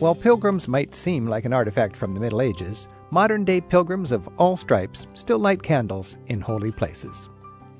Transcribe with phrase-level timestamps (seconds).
[0.00, 4.30] While pilgrims might seem like an artifact from the Middle Ages, modern day pilgrims of
[4.38, 7.28] all stripes still light candles in holy places.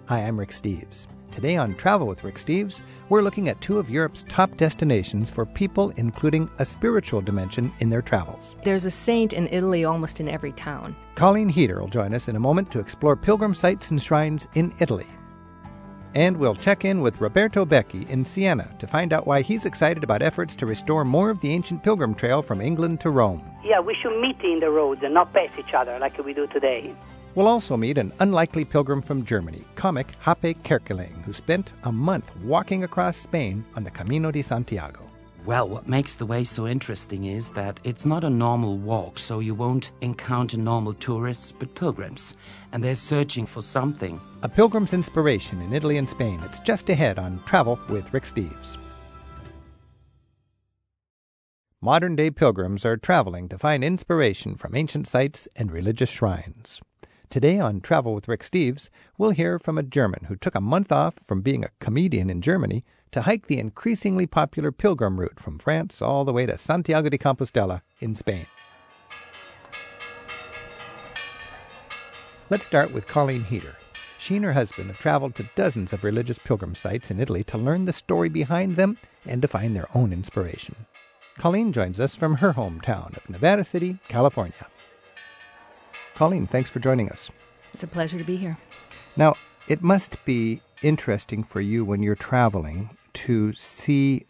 [0.05, 1.07] Hi, I'm Rick Steves.
[1.31, 5.47] Today on Travel with Rick Steves, we're looking at two of Europe's top destinations for
[5.47, 8.55] people including a spiritual dimension in their travels.
[8.65, 10.95] There's a saint in Italy almost in every town.
[11.15, 14.75] Colleen Heater will join us in a moment to explore pilgrim sites and shrines in
[14.79, 15.07] Italy.
[16.15, 20.03] And we'll check in with Roberto Becchi in Siena to find out why he's excited
[20.03, 23.45] about efforts to restore more of the ancient pilgrim trail from England to Rome.
[23.63, 26.47] Yeah, we should meet in the roads and not pass each other like we do
[26.49, 26.95] today.
[27.37, 32.35] We'll also meet an unlikely pilgrim from Germany, comic Hape Kerkeling, who spent a month
[32.39, 35.10] walking across Spain on the Camino de Santiago.
[35.51, 39.41] Well, what makes the way so interesting is that it's not a normal walk, so
[39.41, 42.35] you won't encounter normal tourists, but pilgrims.
[42.71, 44.21] And they're searching for something.
[44.45, 46.39] A pilgrim's inspiration in Italy and Spain.
[46.45, 48.77] It's just ahead on Travel with Rick Steves.
[51.81, 56.81] Modern day pilgrims are traveling to find inspiration from ancient sites and religious shrines.
[57.29, 58.89] Today on Travel with Rick Steves,
[59.19, 62.41] we'll hear from a German who took a month off from being a comedian in
[62.41, 67.09] Germany to hike the increasingly popular pilgrim route from France all the way to Santiago
[67.09, 68.47] de Compostela in Spain.
[72.49, 73.77] Let's start with Colleen Heater.
[74.19, 77.57] She and her husband have traveled to dozens of religious pilgrim sites in Italy to
[77.57, 80.75] learn the story behind them and to find their own inspiration.
[81.39, 84.67] Colleen joins us from her hometown of Nevada City, California.
[86.15, 87.31] Colleen, thanks for joining us.
[87.73, 88.59] It's a pleasure to be here.
[89.17, 89.37] Now,
[89.69, 94.27] it must be interesting for you when you're traveling to see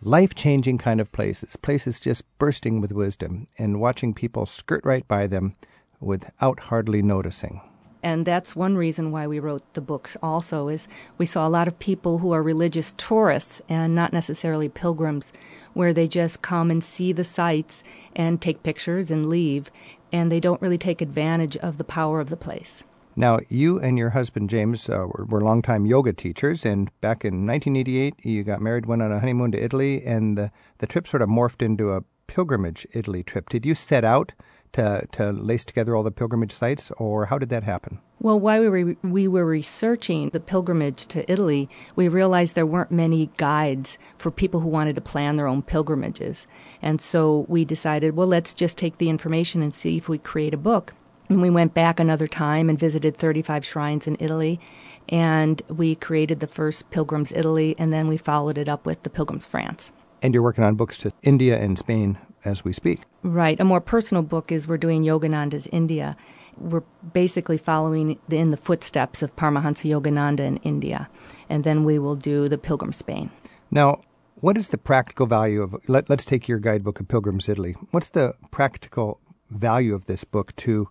[0.00, 5.06] life changing kind of places, places just bursting with wisdom, and watching people skirt right
[5.06, 5.54] by them
[6.00, 7.60] without hardly noticing.
[8.02, 10.88] And that's one reason why we wrote the books also is
[11.18, 15.32] we saw a lot of people who are religious tourists and not necessarily pilgrims
[15.72, 17.84] where they just come and see the sights
[18.16, 19.70] and take pictures and leave
[20.12, 22.82] and they don't really take advantage of the power of the place.
[23.14, 27.46] Now, you and your husband James uh, were, were longtime yoga teachers, and back in
[27.46, 31.22] 1988, you got married, went on a honeymoon to Italy, and the, the trip sort
[31.22, 33.50] of morphed into a pilgrimage Italy trip.
[33.50, 34.32] Did you set out
[34.72, 38.00] to, to lace together all the pilgrimage sites, or how did that happen?
[38.18, 42.90] Well, while we were, we were researching the pilgrimage to Italy, we realized there weren't
[42.90, 46.46] many guides for people who wanted to plan their own pilgrimages.
[46.80, 50.54] And so we decided, well, let's just take the information and see if we create
[50.54, 50.94] a book.
[51.28, 54.60] And we went back another time and visited 35 shrines in Italy.
[55.08, 59.10] And we created the first Pilgrims Italy, and then we followed it up with the
[59.10, 59.92] Pilgrims France.
[60.20, 63.00] And you're working on books to India and Spain as we speak.
[63.22, 63.58] Right.
[63.60, 66.16] A more personal book is we're doing Yogananda's India.
[66.56, 66.82] We're
[67.12, 71.08] basically following in the footsteps of Paramahansa Yogananda in India.
[71.48, 73.30] And then we will do the Pilgrim Spain.
[73.70, 74.00] Now,
[74.36, 77.76] what is the practical value of let, us take your guidebook of Pilgrim's Italy.
[77.90, 80.88] What's the practical value of this book to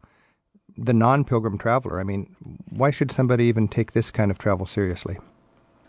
[0.78, 2.00] the non-pilgrim traveler?
[2.00, 2.36] I mean,
[2.70, 5.18] why should somebody even take this kind of travel seriously?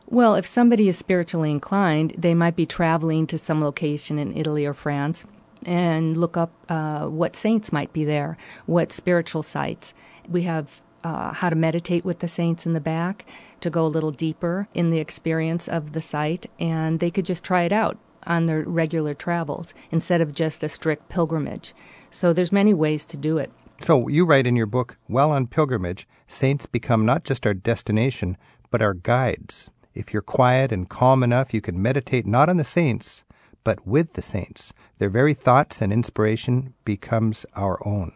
[0.07, 4.67] Well, if somebody is spiritually inclined, they might be traveling to some location in Italy
[4.67, 5.25] or France
[5.65, 9.95] and look up uh, what saints might be there, what spiritual sites.
[10.29, 13.25] We have uh, how to meditate with the saints in the back
[13.61, 17.45] to go a little deeper in the experience of the site, and they could just
[17.45, 21.75] try it out on their regular travels instead of just a strict pilgrimage.
[22.11, 23.51] So there's many ways to do it.
[23.83, 28.37] So you write in your book, while on pilgrimage, saints become not just our destination,
[28.71, 29.71] but our guides.
[29.93, 33.25] If you're quiet and calm enough, you can meditate not on the saints,
[33.65, 34.73] but with the saints.
[34.99, 38.13] Their very thoughts and inspiration becomes our own.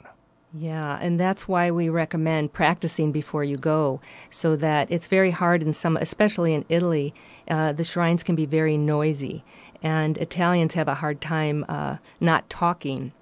[0.54, 4.00] Yeah, and that's why we recommend practicing before you go,
[4.30, 7.12] so that it's very hard in some, especially in Italy,
[7.50, 9.44] uh, the shrines can be very noisy,
[9.82, 13.12] and Italians have a hard time uh, not talking.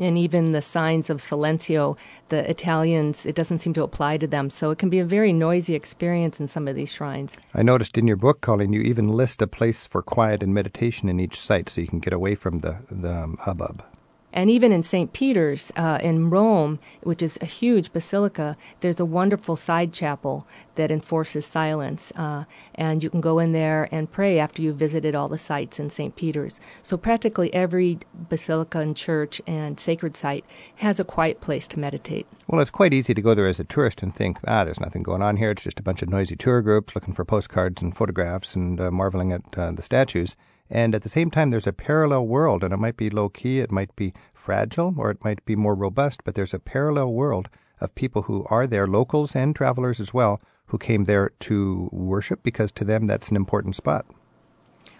[0.00, 1.96] And even the signs of silencio,
[2.30, 4.50] the Italians, it doesn't seem to apply to them.
[4.50, 7.36] So it can be a very noisy experience in some of these shrines.
[7.54, 11.08] I noticed in your book, Colleen, you even list a place for quiet and meditation
[11.08, 13.84] in each site so you can get away from the, the um, hubbub.
[14.32, 15.12] And even in St.
[15.12, 20.46] Peter's uh, in Rome, which is a huge basilica, there's a wonderful side chapel
[20.76, 22.12] that enforces silence.
[22.16, 22.44] Uh,
[22.74, 25.90] and you can go in there and pray after you've visited all the sites in
[25.90, 26.14] St.
[26.16, 26.60] Peter's.
[26.82, 30.44] So practically every basilica and church and sacred site
[30.76, 32.26] has a quiet place to meditate.
[32.46, 35.02] Well, it's quite easy to go there as a tourist and think, ah, there's nothing
[35.02, 35.50] going on here.
[35.50, 38.90] It's just a bunch of noisy tour groups looking for postcards and photographs and uh,
[38.90, 40.36] marveling at uh, the statues.
[40.70, 43.58] And at the same time, there's a parallel world, and it might be low key,
[43.58, 47.48] it might be fragile, or it might be more robust, but there's a parallel world
[47.80, 52.42] of people who are there, locals and travelers as well, who came there to worship
[52.42, 54.06] because to them that's an important spot.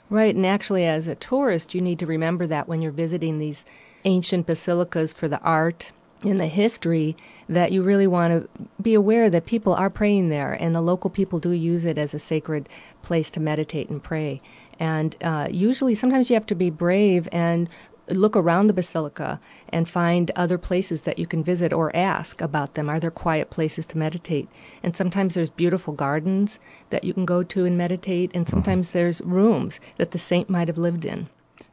[0.08, 3.64] Right, and actually, as a tourist, you need to remember that when you're visiting these
[4.04, 7.16] ancient basilicas for the art and the history,
[7.48, 8.48] that you really want to
[8.82, 12.12] be aware that people are praying there, and the local people do use it as
[12.12, 12.68] a sacred
[13.02, 14.42] place to meditate and pray.
[14.80, 17.68] And uh, usually, sometimes you have to be brave and
[18.08, 22.74] look around the basilica and find other places that you can visit or ask about
[22.74, 22.88] them.
[22.88, 24.48] Are there quiet places to meditate?
[24.82, 28.98] And sometimes there's beautiful gardens that you can go to and meditate, and sometimes mm-hmm.
[28.98, 31.28] there's rooms that the saint might have lived in.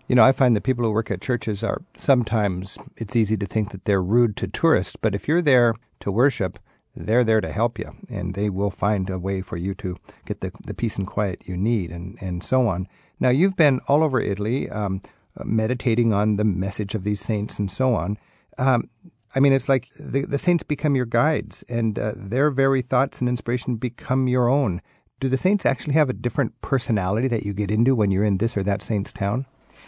[0.08, 3.46] You know, I find that people who work at churches are sometimes it's easy to
[3.46, 6.60] think that they're rude to tourists, but if you're there to worship,
[7.06, 10.42] they're there to help you, and they will find a way for you to get
[10.42, 12.88] the, the peace and quiet you need, and, and so on.
[13.20, 14.70] Now, you've been all over Italy.
[14.70, 15.02] Um,
[15.40, 18.18] uh, meditating on the message of these saints and so on.
[18.58, 18.90] Um,
[19.36, 23.20] I mean, it's like the, the saints become your guides, and uh, their very thoughts
[23.20, 24.82] and inspiration become your own.
[25.20, 28.38] Do the saints actually have a different personality that you get into when you're in
[28.38, 29.46] this or that saint's town?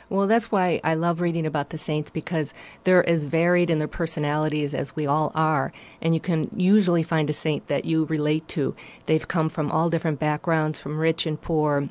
[0.09, 2.53] Well, that's why I love reading about the saints because
[2.83, 5.71] they're as varied in their personalities as we all are.
[6.01, 8.75] And you can usually find a saint that you relate to.
[9.05, 11.89] They've come from all different backgrounds, from rich and poor,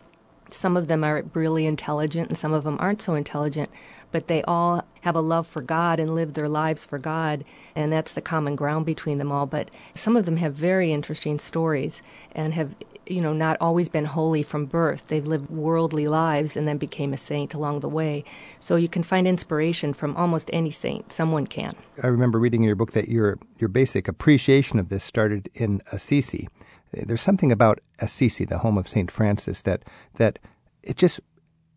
[0.50, 3.70] some of them are really intelligent and some of them aren't so intelligent,
[4.10, 7.44] but they all have a love for God and live their lives for God,
[7.74, 9.46] and that's the common ground between them all.
[9.46, 12.74] But some of them have very interesting stories and have,
[13.10, 15.06] you know, not always been holy from birth.
[15.08, 18.24] They've lived worldly lives and then became a saint along the way.
[18.60, 21.12] So you can find inspiration from almost any saint.
[21.12, 21.74] Someone can.
[22.02, 25.82] I remember reading in your book that your your basic appreciation of this started in
[25.92, 26.48] Assisi
[26.92, 29.10] there's something about Assisi, the home of St.
[29.10, 29.82] Francis, that,
[30.14, 30.38] that
[30.82, 31.20] it just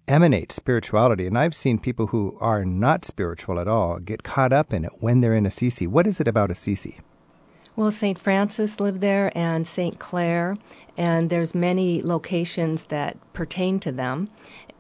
[0.08, 1.28] emanates spirituality.
[1.28, 4.92] And I've seen people who are not spiritual at all get caught up in it
[5.00, 5.88] when they're in Assisi.
[5.88, 7.00] What is it about Assisi?
[7.76, 8.20] Well, St.
[8.20, 9.98] Francis lived there and St.
[9.98, 10.58] Clare,
[10.98, 14.30] and there's many locations that pertain to them.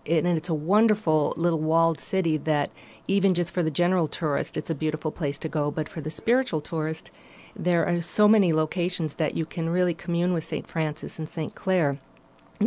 [0.06, 2.72] and it's a wonderful little walled city that
[3.08, 5.72] even just for the general tourist, it's a beautiful place to go.
[5.72, 7.12] But for the spiritual tourist,
[7.56, 10.68] there are so many locations that you can really commune with St.
[10.68, 11.54] Francis and St.
[11.56, 12.00] Clare.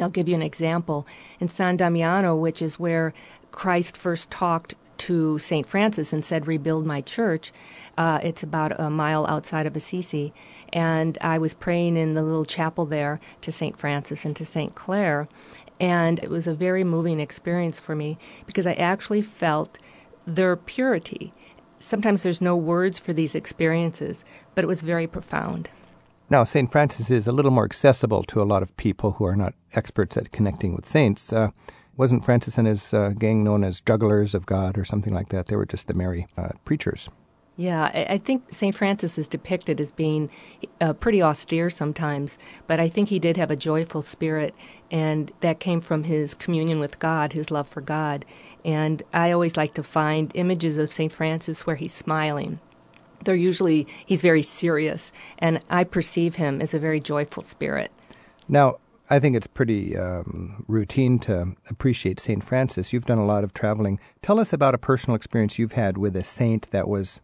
[0.00, 1.06] I'll give you an example.
[1.40, 3.12] In San Damiano, which is where
[3.52, 5.66] Christ first talked to St.
[5.66, 7.52] Francis and said, Rebuild my church,
[7.98, 10.32] uh, it's about a mile outside of Assisi.
[10.72, 13.78] And I was praying in the little chapel there to St.
[13.78, 14.74] Francis and to St.
[14.74, 15.28] Clare.
[15.80, 19.78] And it was a very moving experience for me because I actually felt
[20.26, 21.32] their purity
[21.84, 24.24] sometimes there's no words for these experiences,
[24.54, 25.68] but it was very profound.
[26.30, 26.70] Now, St.
[26.72, 30.16] Francis is a little more accessible to a lot of people who are not experts
[30.16, 31.32] at connecting with saints.
[31.32, 31.50] Uh,
[31.96, 35.46] wasn't Francis and his uh, gang known as jugglers of God or something like that?
[35.46, 37.08] They were just the merry uh, preachers.
[37.56, 38.74] Yeah, I, I think St.
[38.74, 40.28] Francis is depicted as being
[40.80, 42.36] uh, pretty austere sometimes,
[42.66, 44.54] but I think he did have a joyful spirit,
[44.90, 48.24] and that came from his communion with God, his love for God.
[48.64, 51.12] And I always like to find images of St.
[51.12, 52.58] Francis where he's smiling.
[53.24, 57.92] They're usually, he's very serious, and I perceive him as a very joyful spirit.
[58.48, 58.78] Now,
[59.10, 62.42] I think it's pretty um, routine to appreciate St.
[62.42, 62.92] Francis.
[62.92, 64.00] You've done a lot of traveling.
[64.22, 67.20] Tell us about a personal experience you've had with a saint that was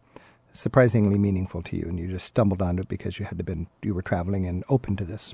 [0.53, 3.95] surprisingly meaningful to you, and you just stumbled onto it because you had been you
[3.95, 5.33] were traveling and open to this.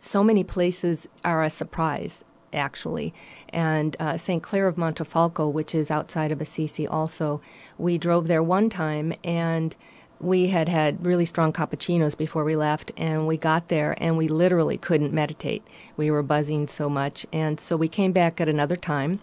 [0.00, 3.14] So many places are a surprise, actually,
[3.50, 4.42] and uh, St.
[4.42, 7.40] Clare of Montefalco, which is outside of Assisi, also.
[7.78, 9.76] We drove there one time and
[10.20, 14.28] we had had really strong cappuccinos before we left, and we got there and we
[14.28, 15.66] literally couldn't meditate.
[15.96, 19.20] We were buzzing so much, and so we came back at another time,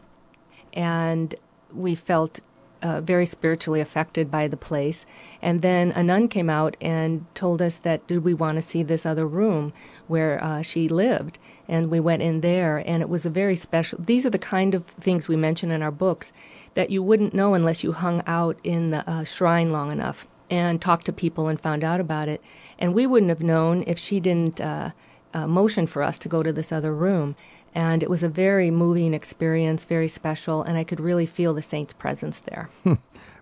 [0.74, 1.34] and
[1.74, 2.42] we felt
[2.82, 5.06] uh, very spiritually affected by the place.
[5.42, 8.84] And then a nun came out and told us that did we want to see
[8.84, 9.74] this other room
[10.08, 14.00] where uh, she lived, and we went in there, and it was a very special.
[14.04, 16.32] These are the kind of things we mention in our books
[16.74, 20.82] that you wouldn't know unless you hung out in the uh, shrine long enough and
[20.82, 22.42] talked to people and found out about it.
[22.78, 24.92] And we wouldn't have known if she didn't uh,
[25.34, 27.36] uh, motion for us to go to this other room.
[27.74, 31.62] And it was a very moving experience, very special, and I could really feel the
[31.62, 32.70] saint's presence there.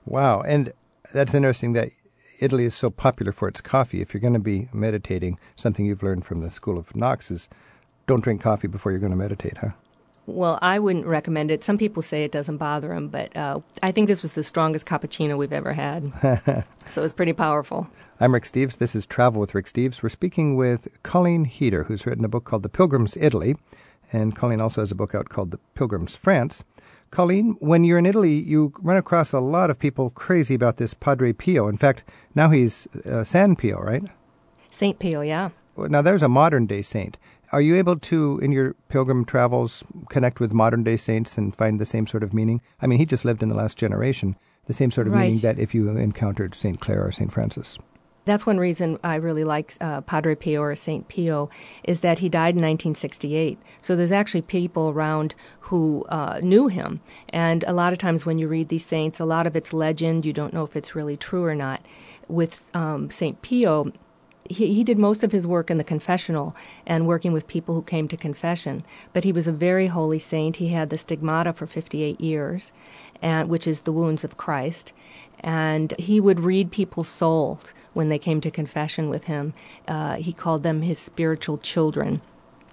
[0.05, 0.41] wow.
[0.41, 0.71] And
[1.11, 1.89] that's interesting that
[2.39, 4.01] Italy is so popular for its coffee.
[4.01, 7.49] If you're going to be meditating, something you've learned from the School of Knox is
[8.05, 9.71] don't drink coffee before you're going to meditate, huh?
[10.29, 11.63] Well, I wouldn't recommend it.
[11.63, 14.85] Some people say it doesn't bother them, but uh, I think this was the strongest
[14.85, 16.65] cappuccino we've ever had.
[16.87, 17.89] so it's pretty powerful.
[18.19, 18.77] I'm Rick Steves.
[18.77, 20.03] This is Travel with Rick Steves.
[20.03, 23.55] We're speaking with Colleen Heater, who's written a book called The Pilgrim's Italy.
[24.13, 26.63] And Colleen also has a book out called The Pilgrim's France.
[27.09, 30.93] Colleen, when you're in Italy, you run across a lot of people crazy about this
[30.93, 31.67] Padre Pio.
[31.67, 32.03] In fact,
[32.35, 34.03] now he's uh, San Pio, right?
[34.69, 35.49] Saint Pio, yeah.
[35.75, 37.17] Now, there's a modern day saint.
[37.51, 41.79] Are you able to, in your pilgrim travels, connect with modern day saints and find
[41.79, 42.61] the same sort of meaning?
[42.81, 44.35] I mean, he just lived in the last generation,
[44.67, 45.23] the same sort of Right.
[45.23, 46.79] meaning that if you encountered St.
[46.79, 47.31] Clare or St.
[47.31, 47.77] Francis.
[48.25, 51.49] That's one reason I really like uh, Padre Pio or Saint Pio
[51.83, 53.57] is that he died in 1968.
[53.81, 58.37] So there's actually people around who uh, knew him, and a lot of times when
[58.37, 60.25] you read these saints, a lot of it's legend.
[60.25, 61.83] You don't know if it's really true or not.
[62.27, 63.91] With um, Saint Pio,
[64.49, 67.83] he, he did most of his work in the confessional and working with people who
[67.83, 68.83] came to confession.
[69.13, 70.57] But he was a very holy saint.
[70.57, 72.73] He had the stigmata for 58 years,
[73.21, 74.91] and which is the wounds of Christ.
[75.39, 79.53] And he would read people's souls when they came to confession with him.
[79.87, 82.21] Uh, he called them his spiritual children.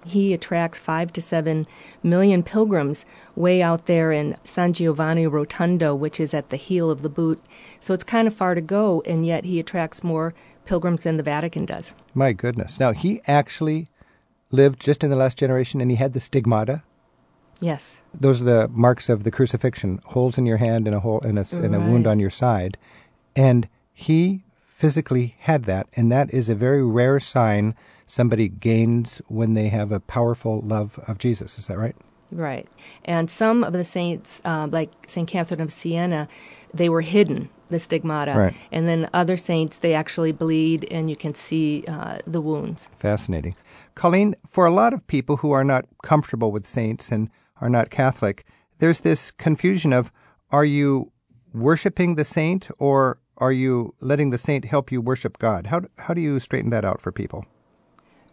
[0.05, 1.67] He attracts five to seven
[2.01, 3.03] million pilgrims
[3.35, 7.43] way out there in San Giovanni Rotondo, which is at the heel of the boot.
[7.79, 10.33] So it's kind of far to go, and yet he attracts more
[10.67, 11.93] pilgrims in the Vatican does.
[12.13, 12.79] My goodness.
[12.79, 13.89] Now, he actually
[14.51, 16.83] lived just in the last generation and he had the stigmata.
[17.59, 17.97] Yes.
[18.13, 21.39] Those are the marks of the crucifixion holes in your hand and a, hole, and
[21.39, 22.77] a, and a wound on your side.
[23.35, 25.87] And he physically had that.
[25.93, 27.73] And that is a very rare sign
[28.05, 31.57] somebody gains when they have a powerful love of Jesus.
[31.57, 31.95] Is that right?
[32.31, 32.67] Right.
[33.05, 35.27] And some of the saints, uh, like St.
[35.27, 36.27] Catherine of Siena,
[36.73, 38.33] they were hidden, the stigmata.
[38.33, 38.55] Right.
[38.71, 42.87] And then other saints, they actually bleed and you can see uh, the wounds.
[42.97, 43.55] Fascinating.
[43.95, 47.29] Colleen, for a lot of people who are not comfortable with saints and
[47.61, 48.45] are not Catholic,
[48.79, 50.11] there's this confusion of
[50.51, 51.11] are you
[51.53, 55.67] worshiping the saint or are you letting the saint help you worship God?
[55.67, 57.45] How, how do you straighten that out for people?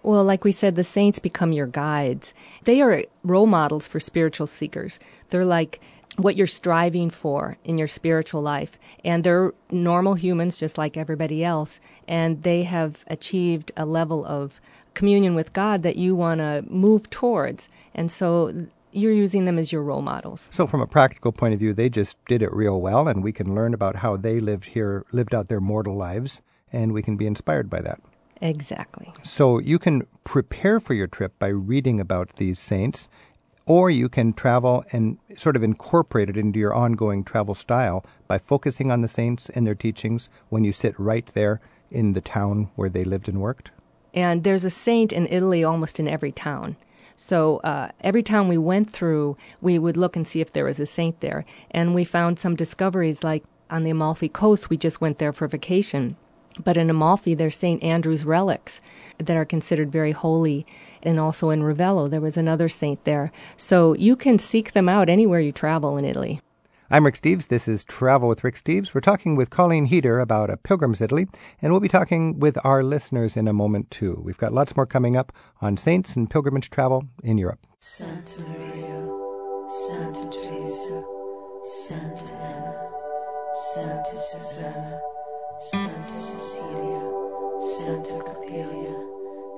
[0.05, 2.35] Well, like we said, the saints become your guides.
[2.65, 4.99] They are role models for spiritual seekers.
[5.31, 5.81] They're like
[6.19, 8.79] what you're striving for in your spiritual life.
[9.03, 11.81] And they're normal humans just like everybody else.
[12.07, 14.61] And they have achieved a level of
[14.93, 17.71] communion with God that you want to move towards.
[17.95, 20.49] And so you're using them as your role models.
[20.51, 23.33] So, from a practical point of view, they just did it real well, and we
[23.33, 26.43] can learn about how they lived here, lived out their mortal lives,
[26.73, 28.01] and we can be inspired by that.
[28.41, 29.13] Exactly.
[29.23, 33.09] So you can prepare for your trip by reading about these saints,
[33.67, 38.39] or you can travel and sort of incorporate it into your ongoing travel style by
[38.39, 41.61] focusing on the saints and their teachings when you sit right there
[41.91, 43.71] in the town where they lived and worked.
[44.13, 46.77] And there's a saint in Italy almost in every town.
[47.17, 50.81] So uh, every town we went through, we would look and see if there was
[50.81, 51.45] a saint there.
[51.71, 55.49] And we found some discoveries, like on the Amalfi Coast, we just went there for
[55.49, 56.17] vacation.
[56.63, 57.83] But in Amalfi, there's St.
[57.83, 58.81] Andrew's relics
[59.19, 60.67] that are considered very holy.
[61.03, 63.33] And also in Ravello, there was another saint there.
[63.57, 66.41] So you can seek them out anywhere you travel in Italy.
[66.91, 67.49] I'm Rick Steves.
[67.49, 68.95] This is Travel with Rick Steves.
[68.95, 71.27] We're talking with Colleen Heater about a pilgrim's Italy,
[71.61, 74.21] and we'll be talking with our listeners in a moment, too.
[74.23, 75.33] We've got lots more coming up
[75.63, 77.67] on saints and pilgrimage travel in Europe.
[77.81, 79.09] Santa Maria,
[79.89, 81.05] Santa Teresa,
[81.87, 82.91] Santa Anna,
[83.75, 85.01] Santa Susanna,
[85.61, 86.21] Santa
[86.65, 87.03] Cecilia,
[87.63, 88.95] Santa Capilia,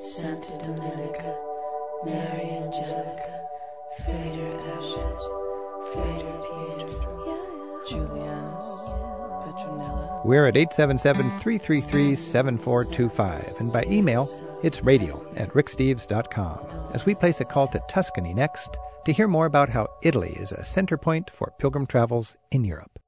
[0.01, 1.37] Santa Domenica,
[2.05, 3.47] Mary Angelica,
[3.99, 5.21] Frater Ashet,
[5.93, 8.69] Frater Pietro, Julianus,
[9.45, 10.25] Petronella.
[10.25, 14.29] We're at 877 333 7425, and by email,
[14.63, 16.91] it's radio at ricksteves.com.
[16.93, 20.53] As we place a call to Tuscany next to hear more about how Italy is
[20.53, 22.99] a center point for pilgrim travels in Europe.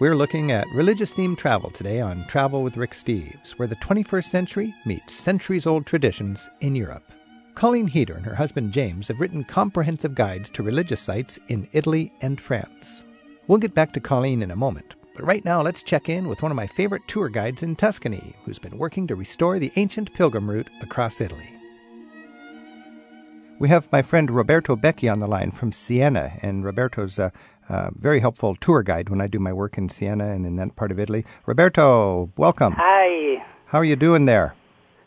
[0.00, 4.24] We're looking at religious themed travel today on Travel with Rick Steves, where the 21st
[4.24, 7.12] century meets centuries old traditions in Europe.
[7.54, 12.10] Colleen Heater and her husband James have written comprehensive guides to religious sites in Italy
[12.22, 13.02] and France.
[13.46, 16.40] We'll get back to Colleen in a moment, But right now, let's check in with
[16.40, 20.14] one of my favorite tour guides in Tuscany, who's been working to restore the ancient
[20.14, 21.59] pilgrim route across Italy.
[23.60, 27.30] We have my friend Roberto Becchi on the line from Siena, and Roberto's a,
[27.68, 30.76] a very helpful tour guide when I do my work in Siena and in that
[30.76, 31.26] part of Italy.
[31.44, 32.72] Roberto, welcome.
[32.78, 34.54] Hi, How are you doing there?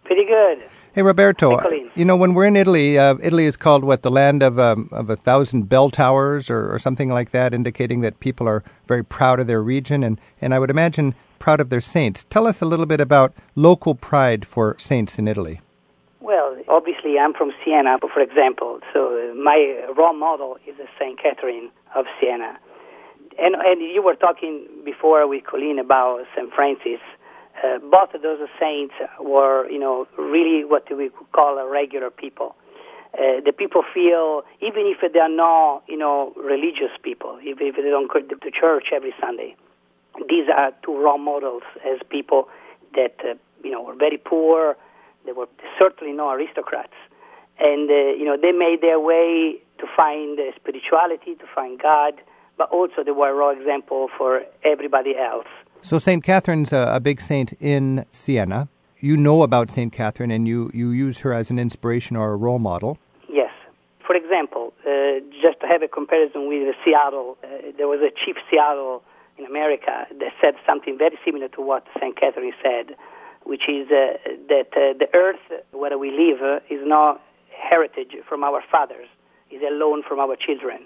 [0.04, 0.70] pretty good.
[0.94, 1.58] Hey, Roberto.
[1.58, 4.60] Hi, You know, when we're in Italy, uh, Italy is called what the land of
[4.60, 8.64] um, of a thousand bell towers, or, or something like that, indicating that people are
[8.88, 12.24] very proud of their region, and and I would imagine proud of their saints.
[12.30, 15.60] Tell us a little bit about local pride for saints in Italy.
[16.74, 19.60] Obviously, I'm from Siena, for example, so uh, my
[19.96, 22.58] role model is Saint Catherine of Siena.
[23.38, 27.02] And and you were talking before with Colleen about Saint Francis.
[27.64, 32.56] Uh, both of those saints were, you know, really what we could call regular people.
[33.14, 37.76] Uh, the people feel, even if they are not, you know, religious people, if, if
[37.76, 39.56] they don't go to to church every Sunday,
[40.28, 42.50] these are two role models as people
[42.96, 44.76] that, uh, you know, were very poor.
[45.26, 45.48] They were
[45.80, 46.94] certainly no aristocrats.
[47.60, 52.14] And, uh, you know, they made their way to find uh, spirituality, to find God,
[52.58, 55.48] but also they were a role example for everybody else.
[55.82, 58.70] So Saint Catherine's a, a big saint in Siena.
[59.00, 62.38] You know about Saint Catherine, and you you use her as an inspiration or a
[62.38, 62.98] role model.
[63.28, 63.52] Yes.
[64.08, 68.38] For example, uh, just to have a comparison with Seattle, uh, there was a chief
[68.50, 69.04] Seattle
[69.38, 72.16] in America that said something very similar to what St.
[72.18, 72.96] Catherine said,
[73.46, 74.18] which is uh,
[74.50, 79.08] that uh, the earth where we live uh, is not heritage from our fathers,
[79.52, 80.80] is a loan from our children.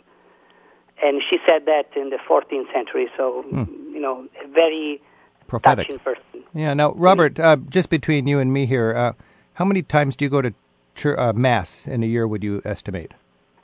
[1.01, 4.99] And she said that in the 14th century, so, you know, a very
[5.47, 5.85] Prophetic.
[5.85, 6.43] touching person.
[6.53, 6.73] Yeah.
[6.73, 9.13] Now, Robert, uh, just between you and me here, uh,
[9.53, 10.53] how many times do you go to
[10.95, 12.27] chur uh, mass in a year?
[12.27, 13.13] Would you estimate?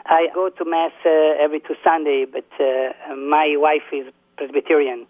[0.06, 5.08] I go to Mass uh, every two Sunday, but uh, my wife is Presbyterian,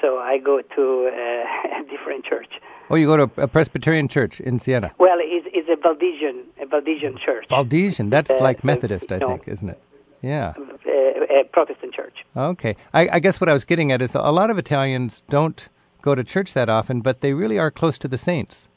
[0.00, 2.52] so I go to uh, a different church.
[2.90, 4.92] Oh, you go to a Presbyterian church in Siena.
[4.98, 8.10] Well, it's, it's a Valdesian, a Valdesian church, Valdesian.
[8.10, 9.28] That's Uh, like Methodist, I no.
[9.28, 9.80] think, isn't it?
[10.22, 10.54] Yeah.
[10.58, 12.24] uh, a Protestant church.
[12.36, 12.76] Okay.
[12.94, 15.68] I, I guess what I was getting at is a lot of Italians don't
[16.02, 18.68] go to church that often, but they really are close to the saints.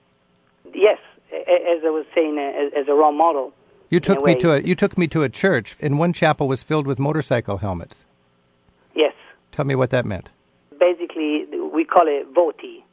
[0.73, 0.97] Yes,
[1.31, 3.53] as I was saying, as, as a role model.
[3.91, 6.61] You took me to a you took me to a church, and one chapel was
[6.61, 8.05] filled with motorcycle helmets.
[8.95, 9.13] Yes,
[9.51, 10.29] Tell me what that meant.
[10.79, 12.83] basically we call it voti.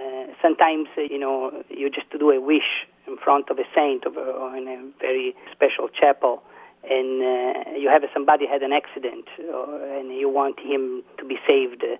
[0.00, 4.06] Uh, sometimes uh, you know you just do a wish in front of a saint
[4.06, 6.42] or in a very special chapel,
[6.88, 11.36] and uh, you have somebody had an accident, or, and you want him to be
[11.46, 11.96] saved, uh,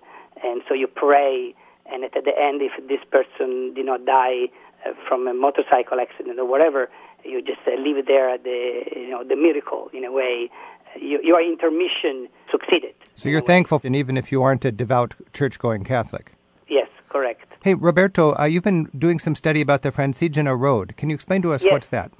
[0.47, 1.53] and so you pray,
[1.91, 4.45] and at the end, if this person did not die
[4.85, 6.89] uh, from a motorcycle accident or whatever,
[7.23, 10.49] you just uh, leave it there at the you know the miracle in a way.
[10.99, 12.95] You, your intermission succeeded.
[13.15, 16.33] So you're thankful, and even if you aren't a devout church-going Catholic.
[16.67, 17.50] Yes, correct.
[17.63, 20.97] Hey, Roberto, uh, you've been doing some study about the Francigena Road.
[20.97, 21.71] Can you explain to us Yes.
[21.71, 22.11] what's that?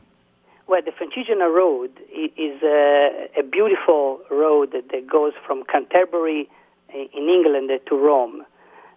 [0.68, 6.48] Well, the Francigena Road is a, a beautiful road that, that goes from Canterbury
[6.94, 8.46] in England to Rome.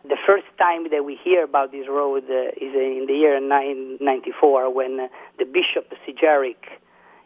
[0.04, 4.68] The first time that we hear about this road uh, is in the year 994
[4.72, 6.60] when uh, the Bishop Sigeric,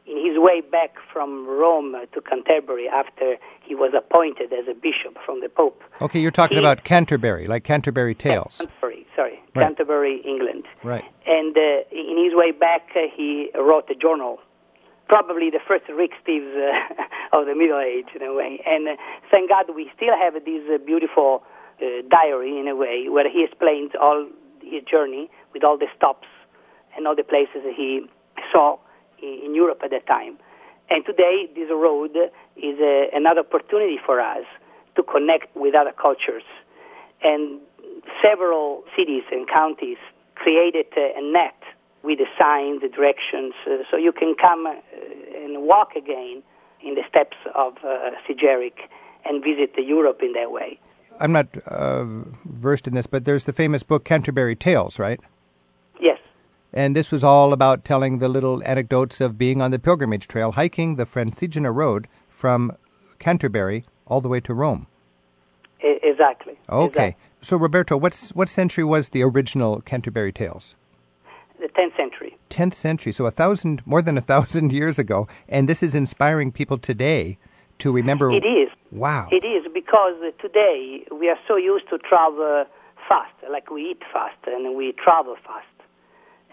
[0.08, 5.18] in his way back from Rome to Canterbury after he was appointed as a bishop
[5.24, 5.82] from the Pope.
[6.00, 8.58] Okay, you're talking He- about Canterbury, like Canterbury Tales.
[8.58, 9.62] Canterbury, sorry, Right.
[9.64, 10.64] Canterbury, England.
[10.82, 11.04] Right.
[11.26, 14.40] And uh, in his way back, uh, he wrote a journal,
[15.08, 17.04] probably the first Rick Steves uh,
[17.38, 18.60] of the Middle Age, in a way.
[18.66, 18.92] And uh,
[19.30, 21.42] thank God we still have this uh, beautiful
[21.82, 24.26] uh, diary, in a way, where he explains all
[24.62, 26.28] his journey with all the stops
[26.96, 28.00] and all the places that he
[28.52, 28.78] saw
[29.22, 30.38] in, Europe at that time.
[30.90, 32.16] And today, this road
[32.56, 34.44] is uh, another opportunity for us
[34.96, 36.44] to connect with other cultures.
[37.22, 37.60] And
[38.22, 39.98] several cities and counties
[40.34, 41.60] created uh, a net
[42.02, 44.74] with the signs, the directions, uh, so you can come uh,
[45.36, 46.42] and walk again
[46.82, 48.88] in the steps of uh, Sigeric
[49.24, 50.78] and visit Europe in that way.
[51.20, 52.04] I'm not uh,
[52.44, 55.20] versed in this, but there's the famous book Canterbury Tales, right?
[56.72, 60.52] And this was all about telling the little anecdotes of being on the pilgrimage trail,
[60.52, 62.76] hiking the Francigena Road from
[63.18, 64.86] Canterbury all the way to Rome.
[65.82, 66.58] e- exactly.
[66.68, 66.86] Okay.
[66.86, 67.16] Exactly.
[67.40, 70.74] So, Roberto, what's, what century was the original Canterbury Tales?
[71.60, 72.36] The 10th century.
[72.50, 75.26] 10th century, so a thousand, more than a thousand years ago.
[75.48, 77.38] And this is inspiring people today
[77.78, 78.30] to remember.
[78.30, 78.68] It is.
[78.90, 79.28] Wow.
[79.30, 82.64] It is because today we are so used to travel
[83.08, 85.66] fast, like we eat fast and we travel fast.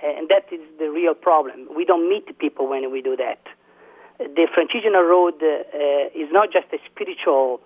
[0.06, 1.68] And that is the real problem.
[1.76, 3.42] We don't meet people when we do that.
[4.20, 7.60] The Francigena Road uh, is not just a spiritual,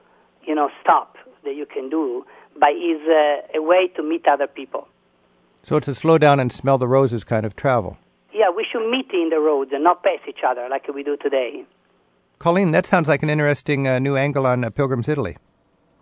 [0.44, 2.26] you know, stop that you can do,
[2.60, 4.88] but is uh, a way to meet other people.
[5.64, 7.98] So it's a slow down and smell the roses kind of travel.
[8.34, 11.18] Yeah, we should meet in the roads and not pass each other like we do
[11.18, 11.66] today.
[12.40, 15.38] Colleen, that sounds like an interesting uh, new angle on uh, Pilgrim's Italy.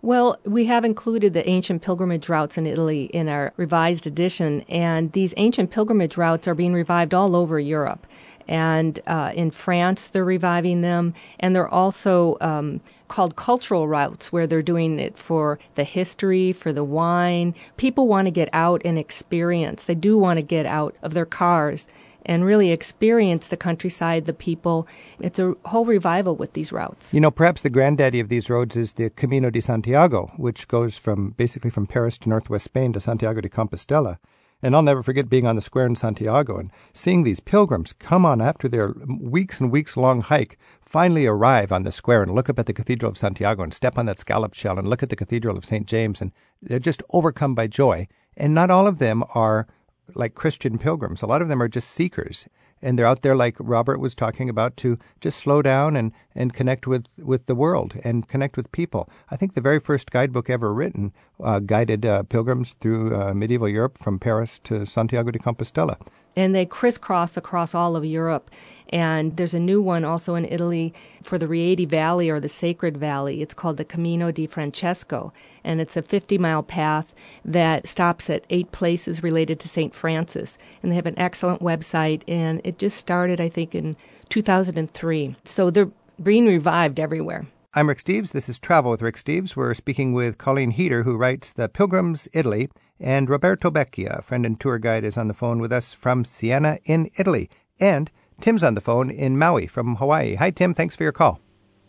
[0.04, 5.12] Well, we have included the ancient pilgrimage routes in Italy in our revised edition, and
[5.14, 8.06] these ancient pilgrimage routes are being revived all over Europe.
[8.48, 14.48] And uh, in France, they're reviving them, and they're also um, called cultural routes, where
[14.48, 17.56] they're doing it for the history, for the wine.
[17.76, 19.84] People want to get out and experience.
[19.84, 21.88] They do want to get out of their cars
[22.28, 24.88] and really experience the countryside, the people.
[25.20, 27.14] It's a whole revival with these routes.
[27.14, 30.98] You know, perhaps the granddaddy of these roads is the Camino de Santiago, which goes
[30.98, 34.18] from basically from Paris to northwest Spain to Santiago de Compostela.
[34.62, 38.26] And I'll never forget being on the square in Santiago and seeing these pilgrims come
[38.26, 42.50] on after their weeks and weeks long hike, finally arrive on the square and look
[42.50, 45.10] up at the Cathedral of Santiago and step on that scallop shell and look at
[45.10, 45.86] the Cathedral of St.
[45.86, 46.22] James.
[46.22, 48.08] And they're just overcome by joy.
[48.36, 49.68] And not all of them are
[50.16, 51.22] like Christian pilgrims.
[51.22, 52.48] A lot of them are just seekers.
[52.80, 56.54] And they're out there, like Robert was talking about, to just slow down and, and
[56.54, 59.10] connect with, with the world and connect with people.
[59.32, 61.12] I think the very first guidebook ever written
[61.44, 65.98] uh, guided uh, pilgrims through uh, medieval Europe from Paris to Santiago de Compostela.
[66.36, 68.52] And they crisscross across all of Europe.
[68.90, 72.98] And there's a new one also in Italy for the Rieti Valley or the Sacred
[72.98, 73.42] Valley.
[73.42, 75.34] It's called the Camino di Francesco.
[75.64, 79.94] And it's a 50 mile path that stops at eight places related to St.
[79.94, 80.58] Francis.
[80.82, 82.22] And they have an excellent website.
[82.28, 83.96] And it just started, I think, in
[84.30, 85.36] 2003.
[85.46, 87.46] So they're being revived everywhere.
[87.74, 88.32] I'm Rick Steves.
[88.32, 89.56] This is Travel with Rick Steves.
[89.56, 92.70] We're speaking with Colleen Heater, who writes The Pilgrim's Italy,
[93.00, 96.80] and Roberto Becchia, friend and tour guide, is on the phone with us from Siena
[96.86, 97.52] in Italy.
[97.80, 100.36] And Tim's on the phone in Maui from Hawaii.
[100.36, 100.74] Hi, Tim.
[100.74, 101.40] Thanks for your call.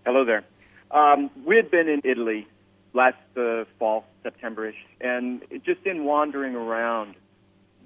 [0.07, 0.45] Hello there.
[0.91, 2.47] Um, we had been in Italy
[2.95, 7.15] last uh, fall, Septemberish, and just in wandering around,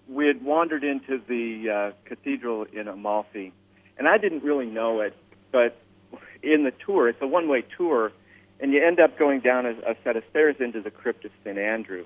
[0.09, 3.53] we had wandered into the uh, cathedral in Amalfi,
[3.98, 5.16] and I didn't really know it,
[5.51, 5.77] but
[6.42, 8.12] in the tour, it's a one-way tour,
[8.61, 11.33] and you end up going down a, a set of stairs into the crypt of
[11.44, 11.59] St.
[11.59, 12.05] Andrew.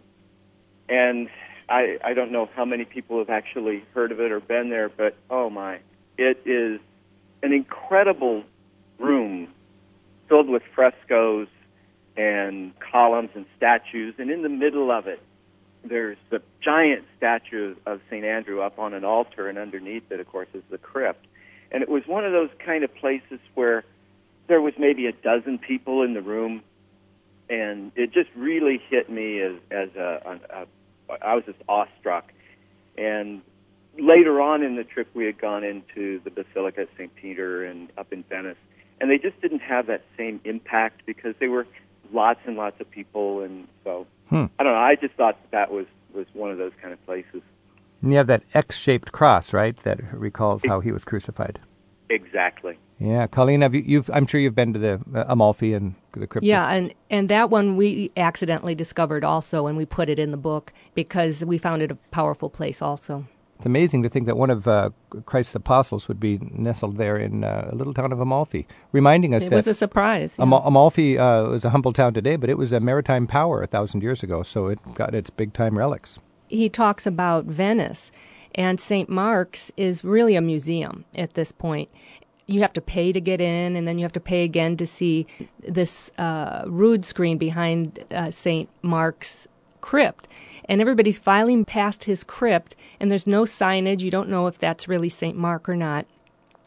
[0.88, 1.28] And
[1.68, 4.88] I, I don't know how many people have actually heard of it or been there,
[4.88, 5.80] but oh my,
[6.18, 6.80] it is
[7.42, 8.44] an incredible
[8.98, 9.48] room
[10.28, 11.48] filled with frescoes
[12.16, 15.20] and columns and statues, and in the middle of it,
[15.84, 18.24] there's the giant statue of St.
[18.24, 21.24] Andrew up on an altar, and underneath it, of course, is the crypt.
[21.70, 23.84] And it was one of those kind of places where
[24.46, 26.62] there was maybe a dozen people in the room,
[27.50, 32.32] and it just really hit me as as a, a, a I was just awestruck.
[32.96, 33.42] And
[33.98, 37.14] later on in the trip, we had gone into the Basilica of St.
[37.14, 38.56] Peter and up in Venice,
[39.00, 41.66] and they just didn't have that same impact because they were
[42.12, 44.46] lots and lots of people, and so Hmm.
[44.58, 44.78] I don't know.
[44.78, 47.42] I just thought that was was one of those kind of places.
[48.02, 49.76] And you have that X shaped cross, right?
[49.84, 51.58] That recalls how he was crucified.
[52.08, 52.78] Exactly.
[52.98, 56.26] Yeah, Colleen, have you, you've, I'm sure you've been to the uh, Amalfi and the
[56.26, 56.46] crypt.
[56.46, 60.38] Yeah, and, and that one we accidentally discovered also, and we put it in the
[60.38, 63.26] book because we found it a powerful place also.
[63.56, 64.90] It's amazing to think that one of uh,
[65.24, 69.44] Christ's apostles would be nestled there in uh, a little town of Amalfi, reminding us
[69.44, 69.46] that.
[69.46, 70.34] It that was a surprise.
[70.38, 70.42] yeah.
[70.42, 73.66] Amal- Amalfi uh, is a humble town today, but it was a maritime power a
[73.66, 76.18] thousand years ago, so it got its big time relics.
[76.48, 78.12] he talks about Venice,
[78.54, 79.08] and St.
[79.08, 81.88] Mark's is really a museum at this point.
[82.46, 84.86] You have to pay to get in, and then you have to pay again to
[84.86, 85.26] see
[85.66, 88.68] this uh, rood screen behind uh, St.
[88.82, 89.48] Mark's
[89.86, 90.26] crypt.
[90.68, 94.00] And everybody's filing past his crypt, and there's no signage.
[94.00, 95.36] You don't know if that's really St.
[95.36, 96.06] Mark or not.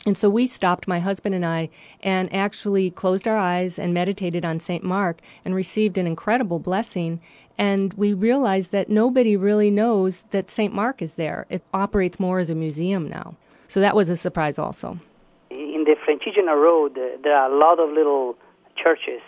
[0.05, 1.67] And so we stopped, my husband and I,
[2.01, 4.85] and actually closed our eyes and meditated on St.
[4.85, 7.19] Mark and received an incredible blessing.
[7.57, 10.73] And we realized that nobody really knows that St.
[10.73, 11.45] Mark is there.
[11.49, 13.35] It operates more as a museum now.
[13.67, 14.97] So that was a surprise also.
[15.49, 18.37] In the Francigena Road, there are a lot of little
[18.81, 19.21] churches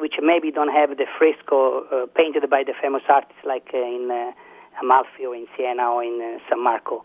[0.00, 4.10] which maybe don't have the fresco uh, painted by the famous artists like uh, in
[4.10, 4.32] uh,
[4.82, 7.04] Amalfi or in Siena or in uh, San Marco.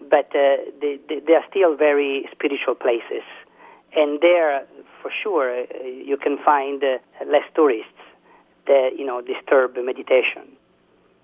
[0.00, 3.24] But uh, they, they, they are still very spiritual places.
[3.96, 4.66] And there,
[5.00, 7.88] for sure, uh, you can find uh, less tourists
[8.66, 10.56] that, you know, disturb meditation.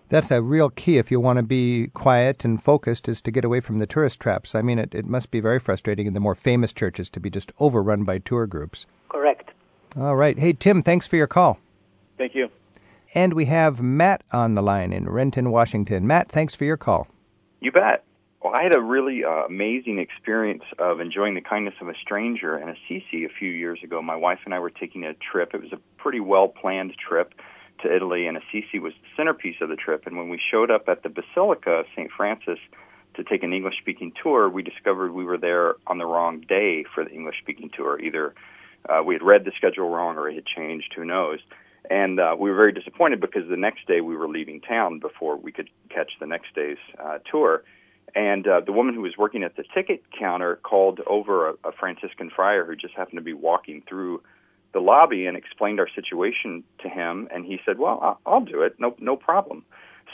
[0.09, 3.45] That's a real key if you want to be quiet and focused, is to get
[3.45, 4.55] away from the tourist traps.
[4.55, 7.31] I mean, it, it must be very frustrating in the more famous churches to be
[7.31, 8.87] just overrun by tour groups.
[9.09, 9.50] Correct.
[9.97, 10.39] All right.
[10.39, 11.59] Hey, Tim, thanks for your call.
[12.17, 12.49] Thank you.
[13.15, 16.07] And we have Matt on the line in Renton, Washington.
[16.07, 17.09] Matt, thanks for your call.
[17.61, 18.05] You bet.
[18.43, 22.57] Well, I had a really uh, amazing experience of enjoying the kindness of a stranger
[22.57, 24.01] in Assisi a few years ago.
[24.01, 25.51] My wife and I were taking a trip.
[25.55, 27.35] It was a pretty well planned trip
[27.83, 30.07] to Italy, and Assisi was the centerpiece of the trip.
[30.07, 32.11] And when we showed up at the Basilica of St.
[32.17, 32.59] Francis
[33.15, 36.85] to take an English speaking tour, we discovered we were there on the wrong day
[36.95, 38.01] for the English speaking tour.
[38.01, 38.35] Either
[38.89, 41.39] uh, we had read the schedule wrong or it had changed, who knows.
[41.89, 45.37] And uh, we were very disappointed because the next day we were leaving town before
[45.37, 47.65] we could catch the next day's uh, tour.
[48.15, 51.73] And uh, the woman who was working at the ticket counter called over a, a
[51.73, 54.23] Franciscan friar who just happened to be walking through
[54.73, 57.29] the lobby and explained our situation to him.
[57.33, 58.77] And he said, "Well, I'll, I'll do it.
[58.79, 59.65] No, no problem."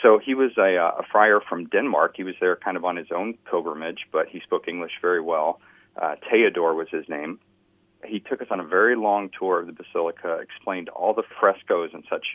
[0.02, 2.14] So he was a, uh, a friar from Denmark.
[2.16, 5.60] He was there kind of on his own pilgrimage, but he spoke English very well.
[6.00, 7.38] Uh, Theodore was his name.
[8.04, 11.90] He took us on a very long tour of the basilica, explained all the frescoes
[11.92, 12.26] in such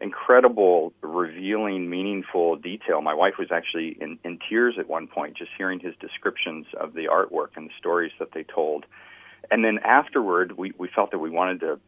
[0.00, 3.00] incredible, revealing, meaningful detail.
[3.00, 6.92] My wife was actually in, in tears at one point just hearing his descriptions of
[6.92, 8.84] the artwork and the stories that they told.
[9.50, 11.80] And then afterward, we, we felt that we wanted to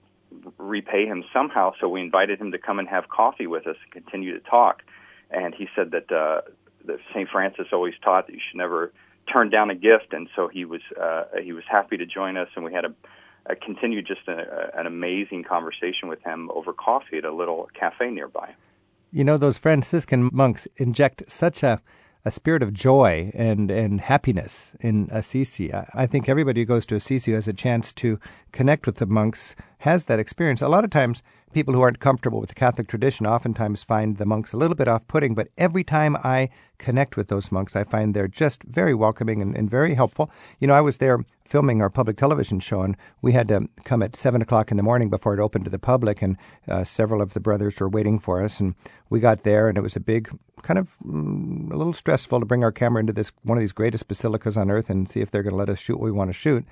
[0.58, 4.04] repay him somehow, so we invited him to come and have coffee with us and
[4.04, 4.82] continue to talk.
[5.30, 6.42] And he said that, uh,
[6.84, 7.28] that St.
[7.28, 8.92] Francis always taught that you should never
[9.32, 12.48] turn down a gift, and so he was uh, he was happy to join us,
[12.56, 12.94] and we had a,
[13.46, 18.10] a continued just a, an amazing conversation with him over coffee at a little cafe
[18.10, 18.54] nearby.
[19.12, 21.80] You know, those Franciscan monks inject such a
[22.24, 25.72] a spirit of joy and, and happiness in Assisi.
[25.72, 28.18] I, I think everybody who goes to Assisi has a chance to
[28.52, 30.62] connect with the monks has that experience.
[30.62, 34.24] A lot of times, people who aren't comfortable with the Catholic tradition oftentimes find the
[34.24, 37.84] monks a little bit off putting, but every time I connect with those monks, I
[37.84, 40.30] find they're just very welcoming and, and very helpful.
[40.58, 44.02] You know, I was there filming our public television show, and we had to come
[44.02, 46.36] at seven o'clock in the morning before it opened to the public, and
[46.68, 48.74] uh, several of the brothers were waiting for us, and
[49.10, 50.30] we got there, and it was a big,
[50.62, 53.72] kind of mm, a little stressful to bring our camera into this one of these
[53.72, 56.12] greatest basilicas on earth and see if they're going to let us shoot what we
[56.12, 56.64] want to shoot.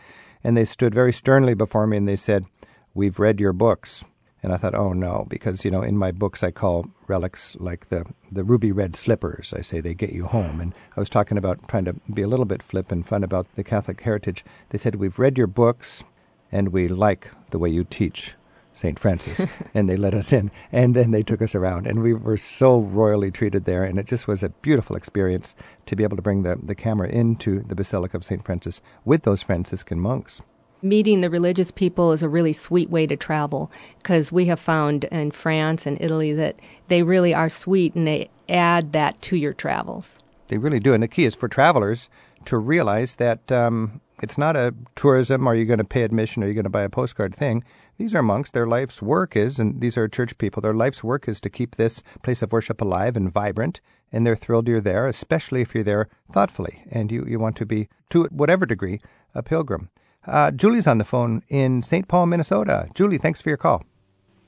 [0.42, 2.46] And they stood very sternly before me, and they said,
[2.94, 4.04] "We've read your books."
[4.42, 7.86] And I thought, oh no, because you know, in my books I call relics like
[7.86, 9.52] the the ruby red slippers.
[9.56, 10.60] I say they get you home.
[10.60, 13.46] And I was talking about trying to be a little bit flip and fun about
[13.54, 14.44] the Catholic heritage.
[14.70, 16.02] They said we've read your books,
[16.50, 18.34] and we like the way you teach.
[18.74, 18.98] St.
[18.98, 22.38] Francis, and they let us in, and then they took us around, and we were
[22.38, 26.22] so royally treated there, and it just was a beautiful experience to be able to
[26.22, 28.42] bring the, the camera into the Basilica of St.
[28.42, 30.40] Francis with those Franciscan monks
[30.82, 35.04] meeting the religious people is a really sweet way to travel because we have found
[35.04, 36.56] in France and Italy that
[36.88, 40.16] they really are sweet and they add that to your travels.
[40.48, 40.92] They really do.
[40.92, 42.10] And the key is for travelers
[42.44, 46.48] to realize that um, it's not a tourism, are you going to pay admission, are
[46.48, 47.64] you going to buy a postcard thing.
[47.98, 48.50] These are monks.
[48.50, 51.76] Their life's work is, and these are church people, their life's work is to keep
[51.76, 53.80] this place of worship alive and vibrant.
[54.10, 57.66] And they're thrilled you're there, especially if you're there thoughtfully and you, you want to
[57.66, 59.00] be, to whatever degree,
[59.34, 59.88] a pilgrim.
[60.26, 62.06] Uh, Julie's on the phone in St.
[62.06, 62.88] Paul, Minnesota.
[62.94, 63.84] Julie, thanks for your call.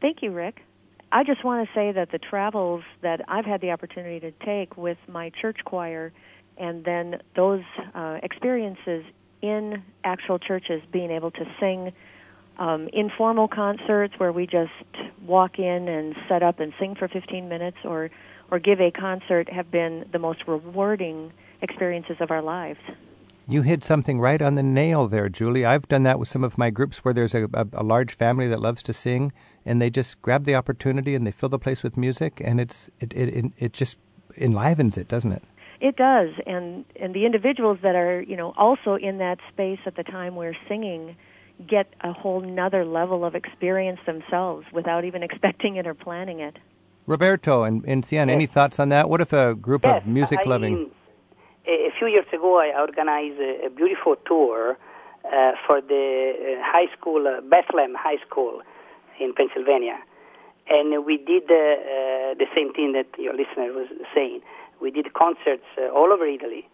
[0.01, 0.63] Thank you, Rick.
[1.11, 4.77] I just want to say that the travels that I've had the opportunity to take
[4.77, 6.13] with my church choir
[6.57, 7.63] and then those
[7.95, 9.05] uh, experiences
[9.43, 11.93] in actual churches, being able to sing
[12.59, 14.73] um, informal concerts where we just
[15.27, 18.11] walk in and set up and sing for 15 minutes or,
[18.51, 21.33] or give a concert have been the most rewarding
[21.63, 22.79] experiences of our lives.
[23.47, 25.67] You hit something right on the nail there, Julie.
[25.67, 28.49] I've done that with some of my groups where there's a, a, a, large family
[28.49, 29.33] that loves to sing,
[29.67, 32.89] and they just grab the opportunity and they fill the place with music, and it's
[33.01, 33.99] it it it just
[34.37, 35.43] enlivens it, doesn't it?
[35.81, 39.97] It does, and and the individuals that are you know also in that space at
[39.97, 41.15] the time we're singing
[41.69, 46.57] get a whole nother level of experience themselves without even expecting it or planning it.
[47.07, 48.37] Roberto and, and Siena, yes.
[48.37, 49.11] any thoughts on that?
[49.11, 50.91] What if a group yes, of music loving
[51.67, 54.77] a few years ago, I organized a, a beautiful tour
[55.25, 58.61] uh, for the uh, high school, uh, Bethlehem High School
[59.19, 59.99] in Pennsylvania.
[60.69, 64.41] And we did uh, uh, the same thing that your listener was saying.
[64.81, 66.69] We did concerts uh, all over Italy.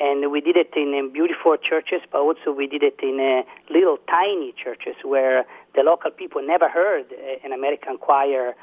[0.00, 4.54] And we did it in beautiful churches, but also we did it in little tiny
[4.56, 7.04] churches where the local people never heard
[7.44, 8.54] an American choir,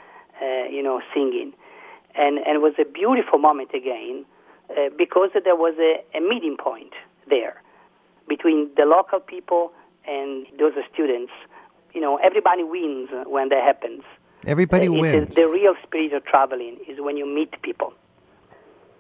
[0.42, 1.54] you know, singing.
[2.16, 4.26] And, and it was a beautiful moment again
[4.70, 6.94] uh, because there was a, a, meeting point
[7.30, 7.62] there
[8.28, 9.72] between the local people
[10.08, 11.32] and those students.
[11.94, 14.04] You know, everybody wins when that happens.
[14.46, 15.36] Everybody uh, wins.
[15.36, 17.94] The, the real spirit of traveling is when you meet people.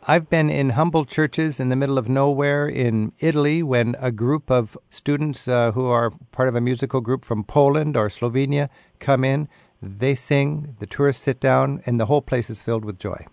[0.03, 4.49] I've been in humble churches in the middle of nowhere in Italy when a group
[4.49, 9.23] of students uh, who are part of a musical group from Poland or Slovenia come
[9.23, 9.49] in.
[9.81, 13.27] They sing, the tourists sit down, and the whole place is filled with joy.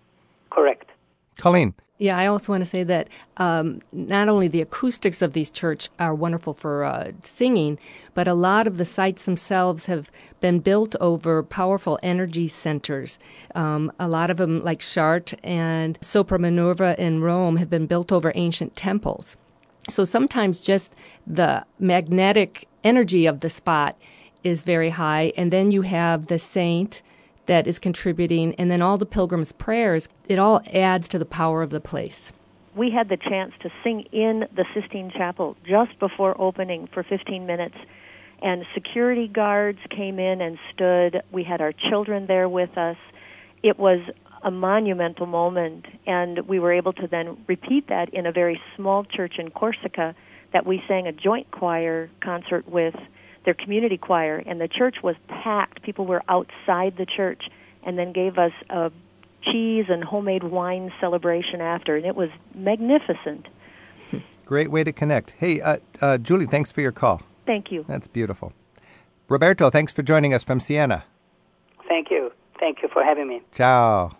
[1.37, 5.49] Colleen, Yeah, I also want to say that um, not only the acoustics of these
[5.49, 7.79] church are wonderful for uh, singing,
[8.13, 13.17] but a lot of the sites themselves have been built over powerful energy centers.
[13.55, 18.11] Um, a lot of them, like Chartres and Sopra Minerva in Rome, have been built
[18.11, 19.35] over ancient temples.
[19.89, 20.93] So sometimes just
[21.25, 23.97] the magnetic energy of the spot
[24.43, 27.01] is very high, and then you have the saint
[27.47, 31.61] that is contributing, and then all the pilgrims' prayers, it all adds to the power
[31.61, 32.31] of the place.
[32.75, 37.45] We had the chance to sing in the Sistine Chapel just before opening for 15
[37.45, 37.75] minutes,
[38.41, 41.23] and security guards came in and stood.
[41.31, 42.97] We had our children there with us.
[43.63, 43.99] It was
[44.43, 49.03] a monumental moment, and we were able to then repeat that in a very small
[49.03, 50.13] church in Corsica
[50.53, 52.95] that we sang a joint choir concert with
[53.47, 55.81] their community choir, and the church was packed.
[55.81, 57.45] People were outside the church,
[57.81, 58.91] and then gave us a
[59.41, 63.47] cheese and homemade wine celebration after, and it was magnificent.
[64.45, 65.31] Great way to connect.
[65.37, 67.21] Hey, uh, uh, Julie, thanks for your call.
[67.45, 67.85] Thank you.
[67.87, 68.51] That's beautiful.
[69.29, 71.05] Roberto, thanks for joining us from Siena.
[71.87, 72.33] Thank you.
[72.59, 73.41] Thank you for having me.
[73.53, 74.11] Ciao.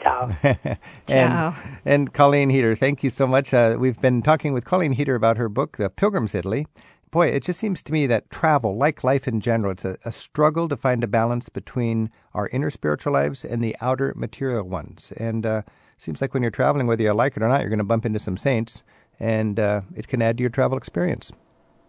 [0.00, 0.30] Ciao.
[0.44, 1.54] and, Ciao.
[1.84, 3.52] and Colleen Heater, thank you so much.
[3.52, 6.68] Uh, we've been talking with Colleen Heater about her book, The Pilgrim's Italy.
[7.10, 10.12] Boy, it just seems to me that travel, like life in general, it's a, a
[10.12, 15.12] struggle to find a balance between our inner spiritual lives and the outer material ones.
[15.16, 15.62] And uh,
[15.96, 18.04] seems like when you're traveling, whether you like it or not, you're going to bump
[18.04, 18.82] into some saints,
[19.18, 21.32] and uh, it can add to your travel experience.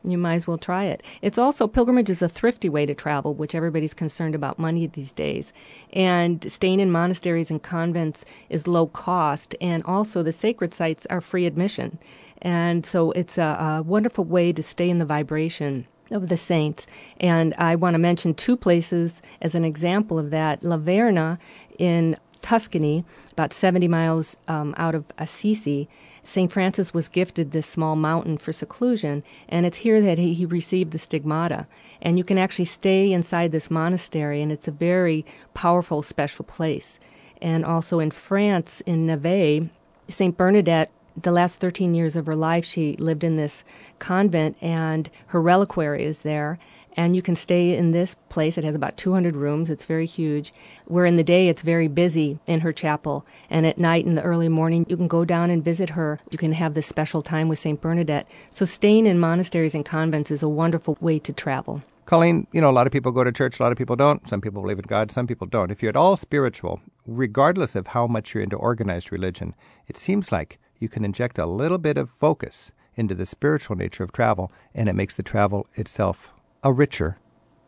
[0.04, 1.04] You might as well try it.
[1.22, 5.12] It's also pilgrimage is a thrifty way to travel, which everybody's concerned about money these
[5.12, 5.52] days.
[5.92, 11.20] And staying in monasteries and convents is low cost, and also the sacred sites are
[11.20, 12.00] free admission.
[12.42, 16.88] And so it's a, a wonderful way to stay in the vibration of the saints.
[17.20, 20.64] And I want to mention two places as an example of that.
[20.64, 21.40] La Verna
[21.78, 25.90] in Tuscany, about 70 miles um, out of Assisi,
[26.30, 26.52] St.
[26.52, 30.92] Francis was gifted this small mountain for seclusion, and it's here that he, he, received
[30.92, 31.66] the stigmata.
[32.04, 37.00] And you can actually stay inside this monastery, and it's a very powerful, special place.
[37.42, 39.70] And also in France, in Nevers,
[40.08, 40.38] St.
[40.38, 43.64] Bernadette the last 13 years of her life, she lived in this
[43.98, 46.60] convent, and her reliquary is there.
[47.00, 48.58] And you can stay in this place.
[48.58, 49.70] It has about 200 rooms.
[49.70, 50.52] It's very huge.
[50.84, 53.26] Where in the day it's very busy in her chapel.
[53.50, 56.20] And at night in the early morning, you can go down and visit her.
[56.30, 57.80] You can have this special time with St.
[57.80, 58.28] Bernadette.
[58.52, 61.82] So staying in monasteries and convents is a wonderful way to travel.
[62.06, 64.28] Colleen, you know, a lot of people go to church, a lot of people don't.
[64.28, 65.72] Some people believe in God, some people don't.
[65.72, 69.56] If you're at all spiritual, regardless of how much you're into organized religion,
[69.88, 74.04] it seems like you can inject a little bit of focus into the spiritual nature
[74.04, 76.34] of travel, and it makes the travel itself
[76.64, 77.18] a richer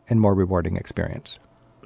[0.08, 1.38] and more rewarding experience.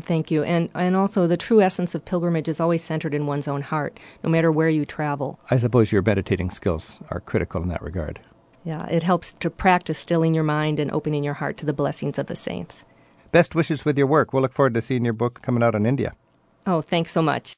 [0.03, 0.43] Thank you.
[0.43, 3.99] And and also the true essence of pilgrimage is always centered in one's own heart,
[4.23, 5.41] no matter where you travel.
[5.51, 8.21] I suppose your meditating skills are critical in that regard.
[8.65, 12.19] Yeah, it helps to practice stilling your mind and opening your heart to the blessings
[12.19, 12.85] of the saints.
[13.31, 14.33] Best wishes with your work.
[14.33, 16.15] We'll look forward to seeing your book coming out on India.
[16.67, 17.55] Oh, thanks so much.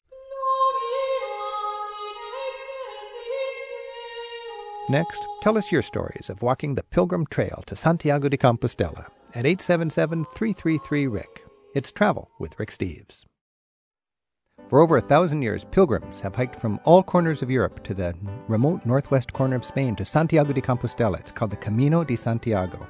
[4.87, 9.45] Next, tell us your stories of walking the Pilgrim Trail to Santiago de Compostela at
[9.45, 11.45] 877 333 Rick.
[11.75, 13.25] It's Travel with Rick Steves.
[14.67, 18.13] For over a thousand years, pilgrims have hiked from all corners of Europe to the
[18.47, 21.19] remote northwest corner of Spain to Santiago de Compostela.
[21.19, 22.87] It's called the Camino de Santiago.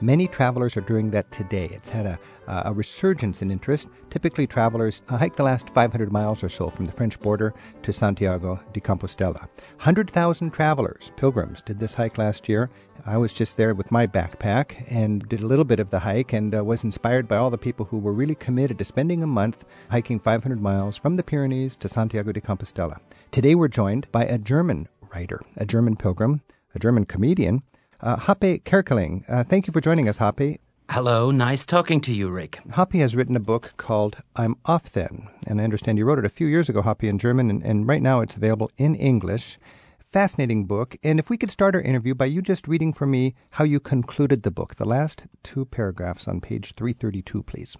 [0.00, 1.68] Many travelers are doing that today.
[1.72, 3.88] It's had a, a resurgence in interest.
[4.10, 8.60] Typically, travelers hike the last 500 miles or so from the French border to Santiago
[8.72, 9.48] de Compostela.
[9.78, 12.70] 100,000 travelers, pilgrims, did this hike last year.
[13.06, 16.32] I was just there with my backpack and did a little bit of the hike
[16.32, 19.26] and uh, was inspired by all the people who were really committed to spending a
[19.26, 23.00] month hiking 500 miles from the Pyrenees to Santiago de Compostela.
[23.32, 27.64] Today, we're joined by a German writer, a German pilgrim, a German comedian
[28.00, 30.60] uh, Hape Kerkeling, uh, thank you for joining us, Hape.
[30.90, 32.60] Hello, nice talking to you, Rick.
[32.74, 36.24] Hape has written a book called I'm Off Then, and I understand you wrote it
[36.24, 39.58] a few years ago, Hape, in German, and, and right now it's available in English.
[39.98, 43.34] Fascinating book, and if we could start our interview by you just reading for me
[43.50, 47.76] how you concluded the book, the last two paragraphs on page 332, please.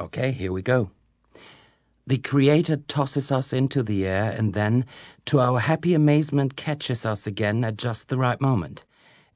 [0.00, 0.90] Okay, here we go.
[2.06, 4.86] The Creator tosses us into the air and then,
[5.26, 8.84] to our happy amazement, catches us again at just the right moment.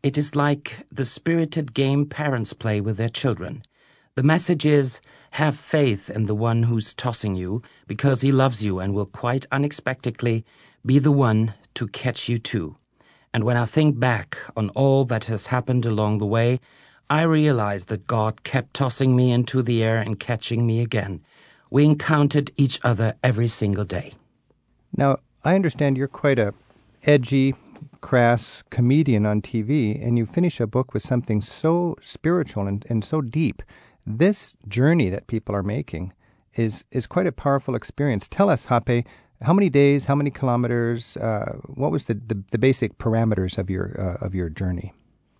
[0.03, 3.63] It is like the spirited game parents play with their children.
[4.17, 5.01] The message is
[5.33, 9.47] have faith in the one who's tossing you because he loves you and will quite
[9.53, 10.45] unexpectedly
[10.85, 12.77] be the one to catch you too.
[13.33, 16.59] And when I think back on all that has happened along the way,
[17.09, 21.23] I realize that God kept tossing me into the air and catching me again.
[21.71, 24.15] We encountered each other every single day.
[24.97, 26.53] Now, I understand you're quite a
[27.05, 27.55] edgy,
[28.01, 33.05] crass comedian on TV, and you finish a book with something so spiritual and, and
[33.05, 33.63] so deep.
[34.07, 36.13] This journey that people are making
[36.55, 38.29] is is quite a powerful experience.
[38.29, 39.07] Tell us, Hape,
[39.43, 41.17] how many days, how many kilometers?
[41.17, 44.93] Uh, what was the, the, the, basic parameters of your uh, of your journey?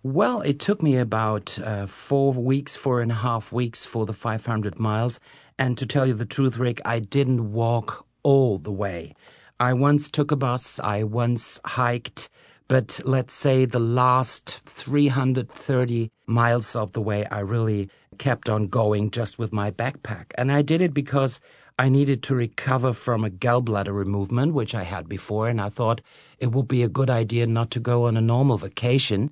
[0.03, 4.11] Well, it took me about uh, four weeks, four and a half weeks for the
[4.11, 5.19] 500 miles.
[5.57, 9.13] And to tell you the truth, Rick, I didn't walk all the way.
[9.61, 12.27] I once took a bus, I once hiked,
[12.73, 19.11] but let's say the last 330 miles of the way, I really kept on going
[19.11, 20.31] just with my backpack.
[20.39, 21.39] And I did it because
[21.77, 26.01] I needed to recover from a gallbladder removal, which I had before, and I thought
[26.39, 29.29] it would be a good idea not to go on a normal vacation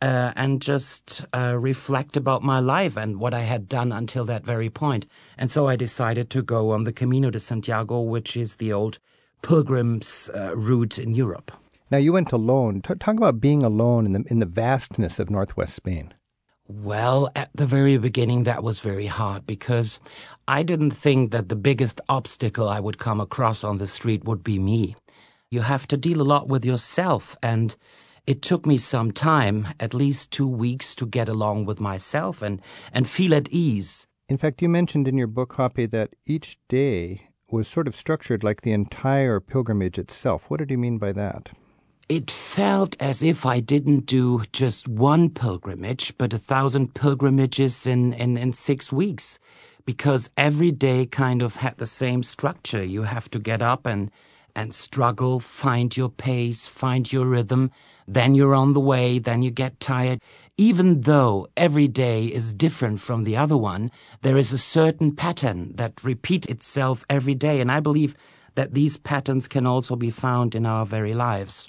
[0.00, 4.44] uh, and just uh, reflect about my life and what I had done until that
[4.44, 5.04] very point.
[5.36, 9.00] And so I decided to go on the Camino de Santiago, which is the old
[9.42, 11.50] pilgrim's uh, route in Europe.
[11.90, 12.80] Now you went alone.
[12.80, 16.14] T- talk about being alone in the in the vastness of northwest Spain.
[16.66, 20.00] Well, at the very beginning, that was very hard because
[20.48, 24.42] I didn't think that the biggest obstacle I would come across on the street would
[24.42, 24.96] be me.
[25.50, 27.76] You have to deal a lot with yourself and
[28.26, 32.62] it took me some time, at least two weeks, to get along with myself and,
[32.94, 34.06] and feel at ease.
[34.30, 38.42] In fact, you mentioned in your book, Hape, that each day was sort of structured
[38.42, 40.48] like the entire pilgrimage itself.
[40.48, 41.50] What did you mean by that?
[42.08, 48.12] It felt as if I didn't do just one pilgrimage, but a thousand pilgrimages in,
[48.12, 49.38] in, in six weeks.
[49.86, 52.84] Because every day kind of had the same structure.
[52.84, 54.10] You have to get up and
[54.56, 57.72] and struggle, find your pace, find your rhythm.
[58.06, 60.20] Then you're on the way, then you get tired.
[60.56, 63.90] Even though every day is different from the other one,
[64.22, 67.60] there is a certain pattern that repeats itself every day.
[67.60, 68.14] And I believe
[68.54, 71.68] that these patterns can also be found in our very lives.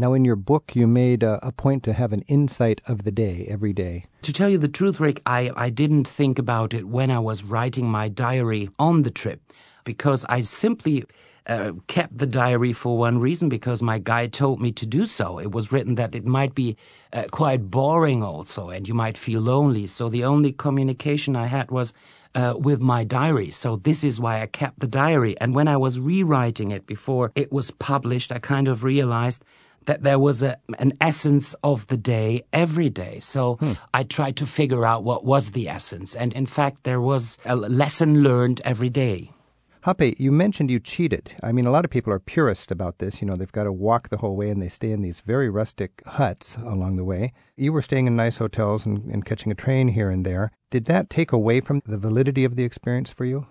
[0.00, 3.10] Now, in your book, you made a, a, point to have an insight of the
[3.10, 4.06] day every day.
[4.22, 7.44] To tell you the truth, Rick, I, I didn't think about it when I was
[7.44, 9.42] writing my diary on the trip
[9.84, 11.04] because I simply
[11.46, 15.38] uh, kept the diary for one reason because my guide told me to do so.
[15.38, 16.78] It was written that it might be
[17.12, 19.86] uh, quite boring also and you might feel lonely.
[19.86, 21.92] So the only communication I had was
[22.34, 23.50] uh, with my diary.
[23.50, 25.38] So this is why I kept the diary.
[25.40, 29.44] And when I was rewriting it before it was published, I kind of realized
[29.86, 33.18] that there was a, an essence of the day every day.
[33.20, 33.72] So hmm.
[33.94, 36.14] I tried to figure out what was the essence.
[36.14, 39.30] And in fact, there was a lesson learned every day.
[39.86, 41.32] Hape, you mentioned you cheated.
[41.42, 43.22] I mean, a lot of people are purist about this.
[43.22, 45.48] You know, they've got to walk the whole way and they stay in these very
[45.48, 47.32] rustic huts along the way.
[47.56, 50.50] You were staying in nice hotels and, and catching a train here and there.
[50.70, 53.46] Did that take away from the validity of the experience for you?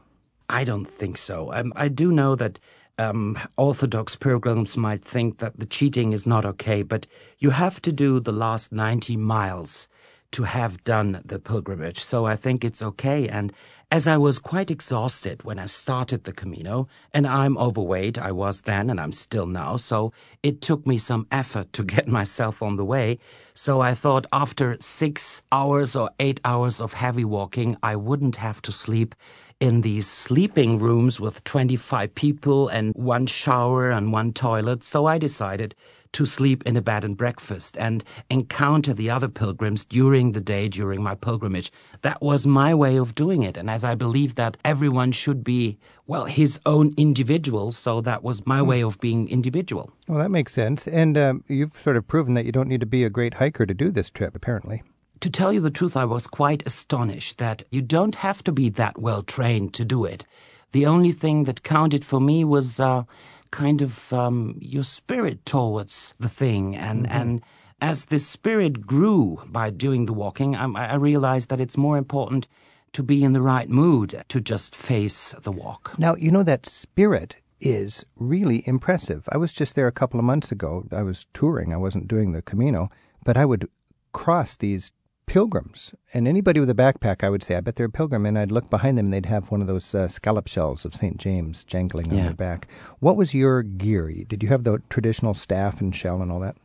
[0.48, 1.52] I don't think so.
[1.52, 2.60] Um, I do know that
[3.00, 7.08] um, Orthodox pilgrims might think that the cheating is not okay, but
[7.40, 9.88] you have to do the last 90 miles
[10.32, 12.00] to have done the pilgrimage.
[12.00, 13.28] So I think it's okay.
[13.28, 13.52] And
[13.92, 18.62] as I was quite exhausted when I started the Camino, and I'm overweight, I was
[18.62, 20.14] then and I'm still now, so
[20.44, 23.18] it took me some effort to get myself on the way.
[23.56, 28.62] So I thought after six hours or eight hours of heavy walking, I wouldn't have
[28.64, 29.16] to sleep
[29.60, 34.84] in these sleeping rooms with 25 people and one shower and one toilet.
[34.84, 35.76] So I decided
[36.14, 40.68] to sleep in a bed and breakfast and encounter the other pilgrims during the day
[40.68, 41.72] during my pilgrimage.
[42.02, 43.58] That was my way of doing it.
[43.58, 48.46] And as I believe that everyone should be, well, his own individual, so that was
[48.46, 49.92] my way of being individual.
[50.08, 50.88] Well, that makes sense.
[50.88, 53.66] And um, you've sort of proven that you don't need to be a great hiker
[53.66, 54.84] to do this trip, apparently.
[55.22, 58.70] To tell you the truth, I was quite astonished that you don't have to be
[58.70, 60.26] that well trained to do it.
[60.72, 63.04] The only thing that counted for me was uh,
[63.52, 66.76] kind of um, your spirit towards the thing.
[66.76, 67.18] And, mm-hmm.
[67.18, 67.42] and
[67.82, 72.48] as this spirit grew by doing the walking, I, I realized that it's more important
[72.94, 75.98] to be in the right mood to just face the walk.
[75.98, 79.28] Now, you know that spirit is really impressive.
[79.32, 80.88] I was just there a couple of months ago.
[80.92, 82.90] I was touring, I wasn't doing the Camino,
[83.24, 83.68] but I would
[84.12, 84.92] cross these
[85.30, 85.94] pilgrims.
[86.14, 88.26] And anybody with a backpack, I would say, I bet they're a pilgrim.
[88.26, 90.96] And I'd look behind them and they'd have one of those uh, scallop shells of
[90.96, 91.18] St.
[91.18, 92.18] James jangling yeah.
[92.18, 92.68] on their back.
[93.00, 94.12] What was your gear?
[94.28, 96.58] Did you have the traditional staff and shell and all that?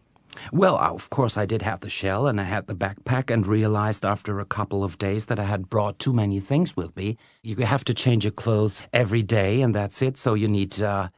[0.53, 4.05] Well, of course, I did have the shell and I had the backpack, and realized
[4.05, 7.17] after a couple of days that I had brought too many things with me.
[7.43, 10.19] You have to change your clothes every day, and that's it.
[10.19, 11.09] So you need uh,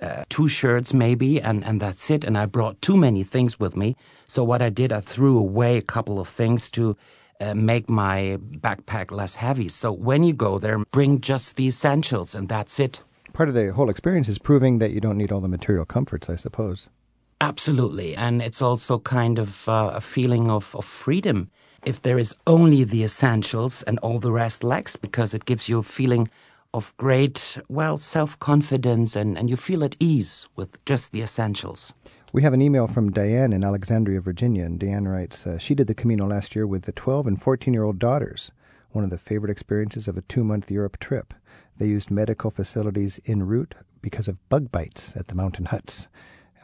[0.00, 2.24] uh, two shirts maybe, and, and that's it.
[2.24, 3.96] And I brought too many things with me.
[4.26, 6.96] So what I did, I threw away a couple of things to
[7.40, 9.68] uh, make my backpack less heavy.
[9.68, 13.00] So when you go there, bring just the essentials, and that's it.
[13.32, 16.30] Part of the whole experience is proving that you don't need all the material comforts,
[16.30, 16.88] I suppose.
[17.40, 18.14] Absolutely.
[18.14, 21.50] And it's also kind of uh, a feeling of, of freedom
[21.84, 25.78] if there is only the essentials and all the rest lacks, because it gives you
[25.78, 26.30] a feeling
[26.74, 31.94] of great, well, self confidence and, and you feel at ease with just the essentials.
[32.32, 35.86] We have an email from Diane in Alexandria, Virginia, and Diane writes uh, She did
[35.86, 38.50] the Camino last year with the 12 and 14 year old daughters,
[38.90, 41.32] one of the favorite experiences of a two month Europe trip.
[41.78, 46.08] They used medical facilities en route because of bug bites at the mountain huts.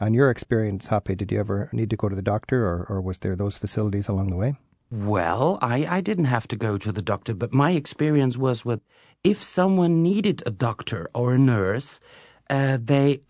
[0.01, 2.99] On your experience, Hape, did you ever need to go to the doctor, or, or
[2.99, 4.55] was there those facilities along the way?
[4.91, 8.81] Well, I, I didn't have to go to the doctor, but my experience was with
[9.23, 12.01] if someone needed a doctor or a nurse,
[12.49, 13.21] uh, they,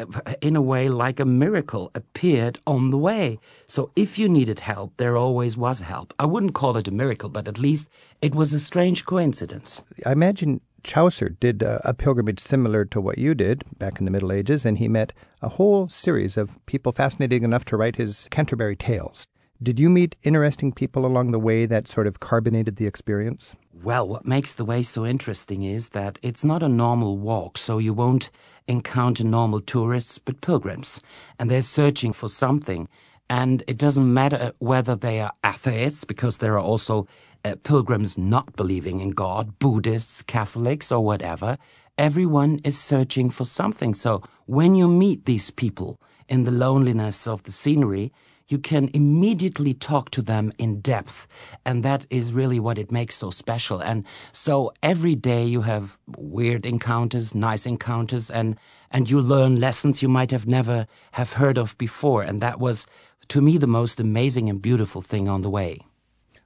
[0.41, 3.38] in a way, like a miracle, appeared on the way.
[3.68, 6.16] So if you needed help, there always was help.
[6.18, 7.88] I wouldn't call it a miracle, but at least
[8.24, 9.84] it was a strange coincidence.
[10.03, 14.12] I imagine Chaucer did uh, a pilgrimage similar to what you did back in the
[14.12, 18.28] Middle Ages, and he met a whole series of people fascinating enough to write his
[18.32, 19.28] Canterbury Tales.
[19.64, 23.55] Did you meet interesting people along the way that sort of carbonated the experience?
[23.84, 27.78] Well, what makes the way so interesting is that it's not a normal walk, so
[27.78, 28.32] you won't
[28.68, 30.99] encounter normal tourists, but pilgrims.
[31.38, 32.89] And they're searching for something.
[33.30, 37.05] And it doesn't matter whether they are atheists, because there are also
[37.45, 41.59] uh, pilgrims not believing in God, Buddhists, Catholics, or whatever.
[41.99, 43.93] Everyone is searching for something.
[43.93, 48.12] So when you meet these people in the loneliness of the scenery,
[48.52, 51.28] you can immediately talk to them in depth.
[51.66, 53.80] And that is really what it makes so special.
[53.80, 58.58] And so every day you have weird encounters, nice encounters, and,
[58.91, 62.24] and you learn lessons you might have never have heard of before.
[62.24, 62.86] And that was,
[63.30, 65.80] to me, the most amazing and beautiful thing on the way.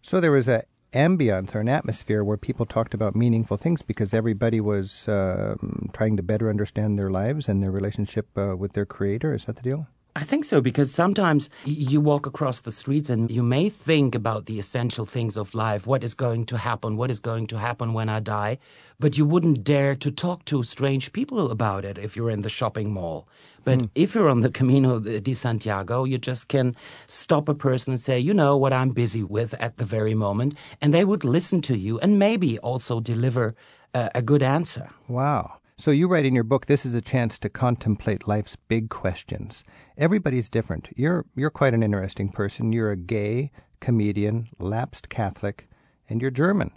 [0.02, 4.14] So there was a ambience or an atmosphere where people talked about meaningful things because
[4.14, 5.56] everybody was uh,
[5.92, 9.34] trying to better understand their lives and their relationship uh, with their creator.
[9.34, 9.88] Is that the deal?
[10.18, 14.46] I think so because sometimes you walk across the streets and you may think about
[14.46, 17.92] the essential things of life what is going to happen, what is going to happen
[17.92, 18.58] when I die,
[18.98, 22.50] but you wouldn't dare to talk to strange people about it if you're in the
[22.50, 23.28] shopping mall.
[23.66, 23.90] But mm.
[23.94, 28.18] if you're on the Camino de Santiago, you just can stop a person and say,
[28.18, 31.78] you know what I'm busy with at the very moment, and they would listen to
[31.78, 33.54] you and maybe also deliver
[33.94, 34.90] uh, a good answer.
[35.10, 35.60] Wow.
[35.78, 39.62] So you write in your book, this is a chance to contemplate life's big questions.
[39.98, 40.88] Everybody's different.
[40.96, 42.72] You're you're quite an interesting person.
[42.72, 43.52] You're a gay
[43.82, 45.68] comedian, lapsed Catholic,
[46.10, 46.72] and you're German.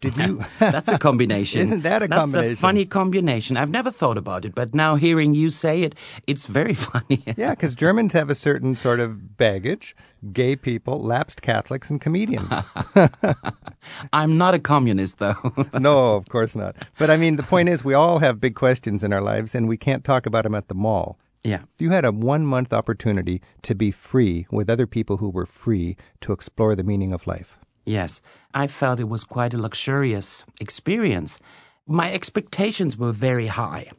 [0.00, 0.44] Did you?
[0.58, 1.60] That's a combination.
[1.60, 2.48] Isn't that a That's combination?
[2.48, 3.56] That's a funny combination.
[3.56, 5.94] I've never thought about it, but now hearing you say it,
[6.26, 7.22] it's very funny.
[7.36, 9.94] yeah, because Germans have a certain sort of baggage
[10.32, 12.52] gay people, lapsed Catholics, and comedians.
[14.12, 15.34] I'm not a communist, though.
[15.78, 16.76] no, of course not.
[16.98, 19.68] But I mean, the point is, we all have big questions in our lives, and
[19.68, 21.18] we can't talk about them at the mall.
[21.42, 21.62] Yeah.
[21.74, 25.46] If you had a one month opportunity to be free with other people who were
[25.46, 27.58] free to explore the meaning of life,
[27.90, 28.20] Yes,
[28.54, 31.40] I felt it was quite a luxurious experience.
[31.88, 33.90] My expectations were very high.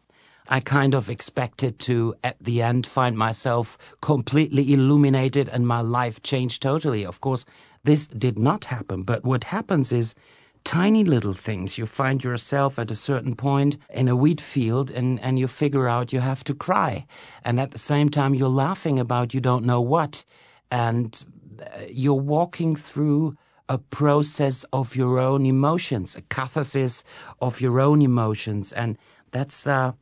[0.47, 6.23] I kind of expected to, at the end, find myself completely illuminated and my life
[6.23, 7.05] changed totally.
[7.05, 7.43] Of course,
[7.83, 10.15] this did not happen, but what happens is
[10.63, 11.77] tiny little things.
[11.77, 15.89] You find yourself at a certain point in a wheat field and, and you figure
[15.89, 17.05] out you have to cry.
[17.43, 20.23] And at the same time, you're laughing about you don't know what.
[20.69, 21.25] And
[21.61, 23.35] uh, you're walking through
[23.71, 27.05] a process of your own emotions, a catharsis
[27.39, 28.73] of your own emotions.
[28.73, 28.97] And
[29.31, 29.95] that's a,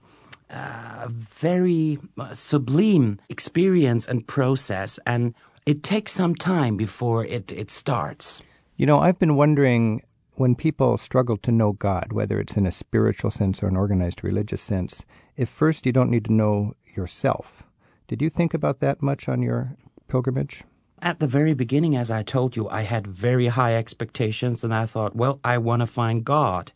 [0.50, 5.00] a very uh, sublime experience and process.
[5.06, 5.36] And
[5.68, 8.42] it takes some time before it, it starts.
[8.76, 10.02] You know, I've been wondering
[10.34, 14.24] when people struggle to know God, whether it's in a spiritual sense or an organized
[14.24, 15.06] religious sense,
[15.38, 17.62] if first you don't need to know yourself.
[18.08, 20.64] Did you think about that much on your pilgrimage?
[21.02, 24.86] At the very beginning, as I told you, I had very high expectations and I
[24.86, 26.74] thought, well, I want to find God.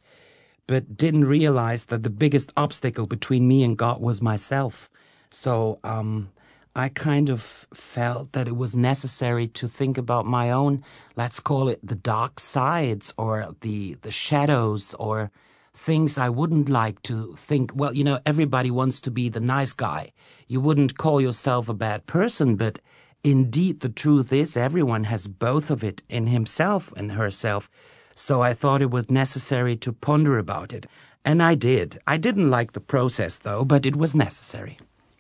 [0.66, 4.90] But didn't realize that the biggest obstacle between me and God was myself.
[5.30, 6.30] So, um,
[6.76, 7.42] I kind of
[7.74, 10.84] felt that it was necessary to think about my own,
[11.16, 15.30] let's call it the dark sides or the, the shadows or
[15.76, 17.72] things I wouldn't like to think.
[17.76, 20.14] Well, you know, everybody wants to be the nice guy.
[20.48, 22.80] You wouldn't call yourself a bad person, but
[23.24, 27.70] Indeed, the truth is, everyone has both of it in himself and herself.
[28.16, 30.86] So I thought it was necessary to ponder about it.
[31.24, 32.00] And I did.
[32.06, 34.78] I didn't like the process, though, but it was necessary.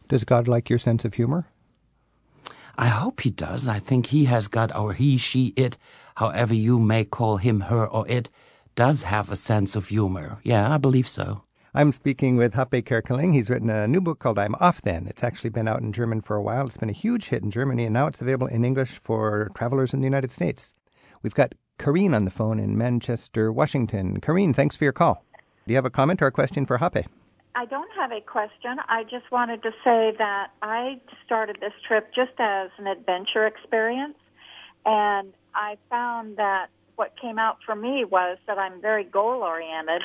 [0.09, 1.47] Does God like your sense of humor?
[2.77, 3.67] I hope he does.
[3.67, 5.77] I think he has got, or he, she, it,
[6.15, 8.29] however you may call him, her, or it,
[8.75, 10.39] does have a sense of humor.
[10.43, 11.43] Yeah, I believe so.
[11.75, 13.33] I'm speaking with Hape Kerkeling.
[13.33, 15.07] He's written a new book called I'm Off Then.
[15.07, 16.67] It's actually been out in German for a while.
[16.67, 19.91] It's been a huge hit in Germany, and now it's available in English for travelers
[19.91, 20.75] in the United States.
[21.23, 24.21] We've got Kareen on the phone in Manchester, Washington.
[24.21, 25.25] Kareen, thanks for your call.
[25.65, 27.07] Do you have a comment or a question for Hape?
[27.55, 28.77] I don't have a question.
[28.87, 34.19] I just wanted to say that I started this trip just as an adventure experience,
[34.85, 36.67] and I found that
[36.97, 40.03] what came out for me was that I'm very goal oriented,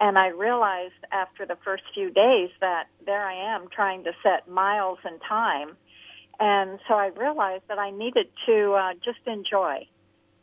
[0.00, 4.48] and I realized after the first few days that there I am trying to set
[4.48, 5.76] miles and time,
[6.40, 9.86] and so I realized that I needed to uh, just enjoy.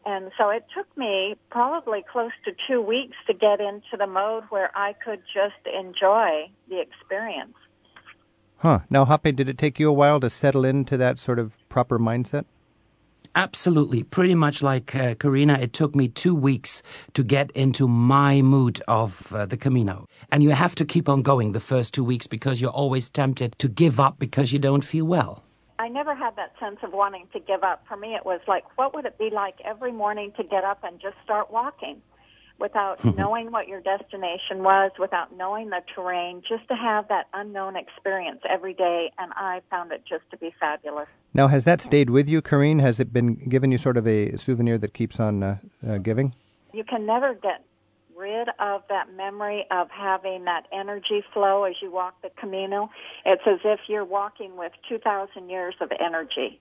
[0.06, 4.44] And so it took me probably close to two weeks to get into the mode
[4.50, 7.54] where I could just enjoy the experience.
[8.58, 8.80] Huh.
[8.90, 12.00] Now, Hape, did it take you a while to settle into that sort of proper
[12.00, 12.46] mindset?
[13.36, 14.04] Absolutely.
[14.04, 18.82] Pretty much like uh, Karina, it took me two weeks to get into my mood
[18.88, 20.06] of uh, the Camino.
[20.32, 23.56] And you have to keep on going the first two weeks because you're always tempted
[23.60, 25.44] to give up because you don't feel well.
[25.80, 27.84] I never had that sense of wanting to give up.
[27.88, 30.84] For me, it was like, what would it be like every morning to get up
[30.84, 32.02] and just start walking
[32.62, 37.76] without knowing what your destination was, without knowing the terrain, just to have that unknown
[37.76, 39.12] experience every day.
[39.18, 41.08] And I found it just to be fabulous.
[41.34, 42.80] Now, has that stayed with you, Kareen?
[42.80, 45.58] Has it been given you sort of a souvenir that keeps on uh,
[45.88, 46.34] uh, giving?
[46.74, 47.66] You can never get
[48.16, 52.90] rid of that memory of having that energy flow as you walk the Camino.
[53.26, 56.60] It's as if you're walking with 2,000 years of energy.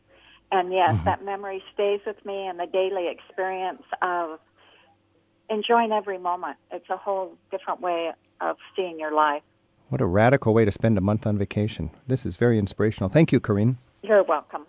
[0.52, 1.04] And yes, Mm-hmm.
[1.04, 4.40] that memory stays with me and the daily experience of
[5.50, 6.56] enjoying every moment.
[6.70, 9.42] It's a whole different way of seeing your life.
[9.88, 11.90] What a radical way to spend a month on vacation.
[12.06, 13.10] This is very inspirational.
[13.10, 13.76] Thank you, Kareen.
[14.02, 14.66] You're welcome.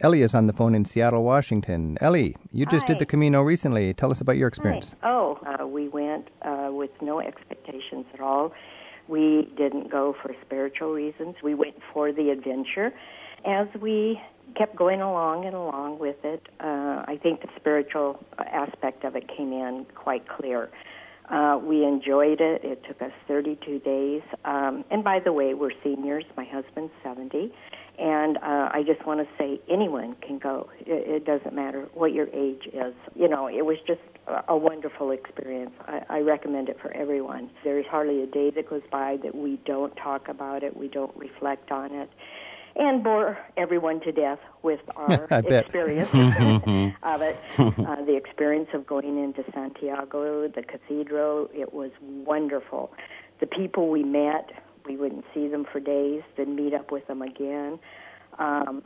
[0.00, 1.96] Ellie is on the phone in Seattle, Washington.
[2.02, 3.94] Ellie, you just did the Camino recently.
[3.94, 4.94] Tell us about your experience.
[5.02, 8.52] Oh, uh, we went uh, with no expectations at all.
[9.08, 11.36] We didn't go for spiritual reasons.
[11.42, 12.92] We went for the adventure.
[13.46, 14.20] As we
[14.56, 19.28] kept going along and along with it, uh, I think the spiritual aspect of it
[19.28, 20.70] came in quite clear.
[21.28, 22.62] Uh, we enjoyed it.
[22.64, 24.22] It took us 32 days.
[24.44, 26.24] Um, and by the way, we're seniors.
[26.36, 27.52] My husband's 70.
[27.98, 30.68] And uh, I just want to say anyone can go.
[30.80, 32.94] It, it doesn't matter what your age is.
[33.14, 34.00] You know, it was just
[34.48, 35.72] a, wonderful experience.
[35.86, 37.50] I, I recommend it for everyone.
[37.64, 41.16] There's hardly a day that goes by that we don't talk about it, we don't
[41.16, 42.10] reflect on it,
[42.78, 46.08] and bore everyone to death with our experience
[47.02, 47.38] of it.
[47.58, 52.92] Uh, the experience of going into Santiago, the cathedral, it was wonderful.
[53.40, 54.50] The people we met,
[54.86, 57.78] we wouldn't see them for days, then meet up with them again.
[58.38, 58.82] Um,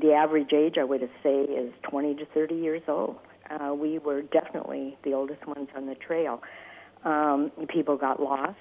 [0.00, 3.16] the average age, I would say, is 20 to 30 years old.
[3.48, 6.42] Uh, we were definitely the oldest ones on the trail.
[7.04, 8.56] Um, people got lost.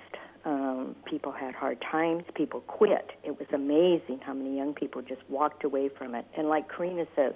[0.46, 2.24] Um, people had hard times.
[2.36, 3.12] People quit.
[3.24, 6.26] It was amazing how many young people just walked away from it.
[6.38, 7.34] And like Karina says,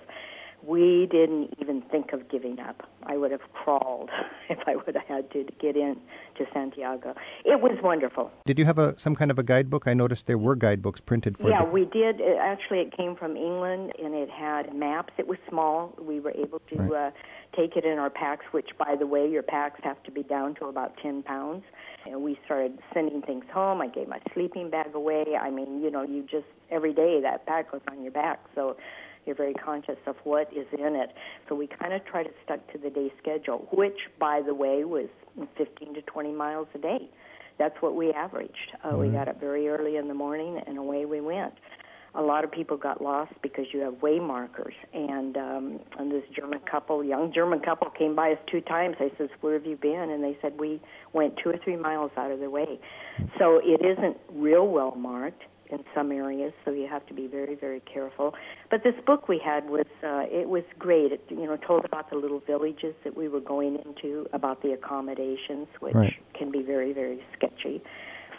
[0.62, 2.90] we didn't even think of giving up.
[3.04, 4.10] I would have crawled
[4.50, 5.96] if I would have had to get in
[6.38, 7.14] to Santiago.
[7.46, 8.30] It was wonderful.
[8.46, 9.88] Did you have a some kind of a guidebook?
[9.88, 12.20] I noticed there were guidebooks printed for Yeah, the we did.
[12.20, 15.14] It, actually, it came from England, and it had maps.
[15.18, 15.94] It was small.
[16.02, 17.08] We were able to Right.
[17.08, 17.12] uh,
[17.58, 18.46] take it in our packs.
[18.52, 21.64] Which, by the way, your packs have to be down to about ten pounds.
[22.06, 23.82] And we started sending things home.
[23.82, 25.26] I gave my sleeping bag away.
[25.40, 28.78] I mean, you know, you just every day that pack was on your back, so
[29.26, 31.12] you're very conscious of what is in it.
[31.50, 34.86] So we kind of tried to stuck to the day schedule, which, by the way,
[34.86, 35.10] was
[35.58, 37.10] 15 to 20 miles a day.
[37.60, 38.72] That's what we averaged.
[38.84, 41.54] Uh, We got up very early in the morning, and away we went.
[42.18, 44.74] A lot of people got lost because you have way markers.
[44.94, 48.96] And um, and this German couple, young German couple, came by us two times.
[49.00, 50.82] I says, "Where have you been?" And they said, "We
[51.14, 52.80] went two or three miles out of the way."
[53.38, 57.54] So it isn't real well marked in some areas, so you have to be very,
[57.54, 58.34] very careful.
[58.72, 61.12] But this book we had was uh, it was great.
[61.12, 64.72] It you know told about the little villages that we were going into, about the
[64.72, 66.16] accommodations, which Right.
[66.34, 67.82] can be very, very sketchy.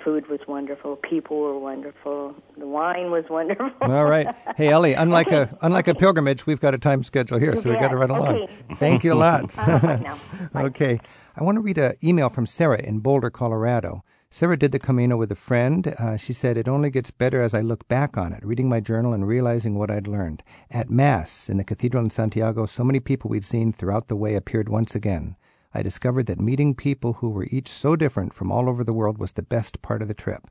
[0.04, 0.96] Food was wonderful.
[0.96, 2.34] People were wonderful.
[2.56, 3.70] The wine was wonderful.
[3.80, 4.34] All right.
[4.56, 7.80] Hey, Ellie, unlike a unlike a pilgrimage, we've got a time schedule here, so we've
[7.80, 8.36] got to run along.
[8.36, 8.52] okay.
[8.76, 9.54] Thank you a lot.
[9.58, 10.18] Uh, bye now.
[10.52, 10.62] Bye.
[10.64, 11.00] okay.
[11.36, 14.02] I want to read an email from Sarah in Boulder, Colorado.
[14.30, 15.94] Sarah did the Camino with a friend.
[15.98, 18.78] Uh, she said, It only gets better as I look back on it, reading my
[18.80, 20.42] journal and realizing what I'd learned.
[20.70, 24.34] At Mass in the cathedral in Santiago, so many people we'd seen throughout the way
[24.34, 25.36] appeared once again.
[25.74, 29.18] I discovered that meeting people who were each so different from all over the world
[29.18, 30.46] was the best part of the trip.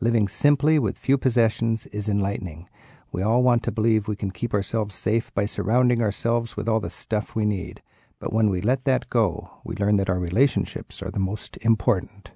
[0.00, 2.68] Living simply with few possessions is enlightening.
[3.10, 6.80] We all want to believe we can keep ourselves safe by surrounding ourselves with all
[6.80, 7.82] the stuff we need.
[8.20, 12.30] But when we let that go, we learn that our relationships are the most important.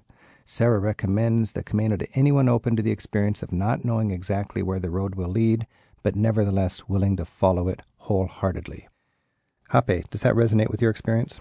[0.45, 4.79] Sarah recommends the Camino to anyone open to the experience of not knowing exactly where
[4.79, 5.67] the road will lead,
[6.01, 8.87] but nevertheless willing to follow it wholeheartedly.
[9.71, 11.39] Hape, does that resonate with your experience?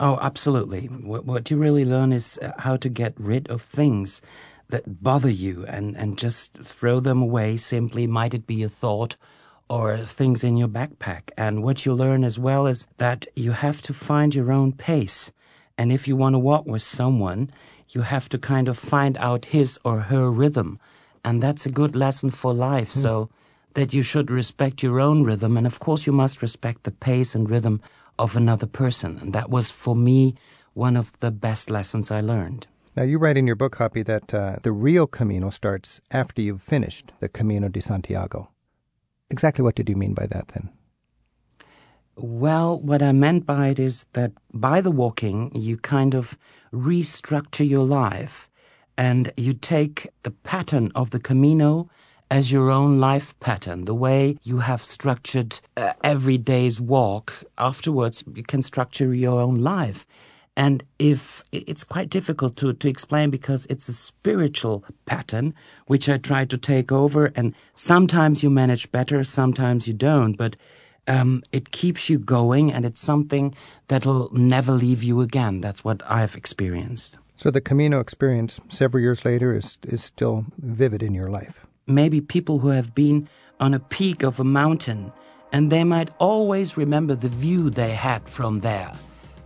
[0.00, 0.86] Oh, absolutely.
[0.86, 4.20] What, what you really learn is uh, how to get rid of things
[4.68, 9.16] that bother you and, and just throw them away simply, might it be a thought
[9.68, 11.30] or things in your backpack.
[11.36, 15.30] And what you learn as well is that you have to find your own pace.
[15.78, 17.50] And if you want to walk with someone,
[17.90, 20.78] you have to kind of find out his or her rhythm.
[21.24, 22.90] And that's a good lesson for life.
[22.92, 23.02] Mm.
[23.02, 23.30] So
[23.74, 25.56] that you should respect your own rhythm.
[25.56, 27.80] And of course, you must respect the pace and rhythm
[28.18, 29.18] of another person.
[29.18, 30.34] And that was for me
[30.72, 32.66] one of the best lessons I learned.
[32.96, 36.62] Now, you write in your book copy that uh, the real Camino starts after you've
[36.62, 38.50] finished the Camino de Santiago.
[39.30, 40.70] Exactly what did you mean by that then?
[42.16, 46.38] Well, what I meant by it is that by the walking, you kind of
[46.72, 48.48] restructure your life
[48.96, 51.90] and you take the pattern of the Camino
[52.30, 57.44] as your own life pattern, the way you have structured uh, every day's walk.
[57.58, 60.06] Afterwards, you can structure your own life.
[60.56, 65.52] And if it's quite difficult to, to explain because it's a spiritual pattern
[65.86, 70.56] which I try to take over, and sometimes you manage better, sometimes you don't, but
[71.08, 73.54] um, it keeps you going, and it's something
[73.88, 75.60] that'll never leave you again.
[75.60, 77.16] That's what I've experienced.
[77.36, 81.66] So the Camino experience several years later is is still vivid in your life.
[81.86, 83.28] Maybe people who have been
[83.60, 85.12] on a peak of a mountain,
[85.52, 88.92] and they might always remember the view they had from there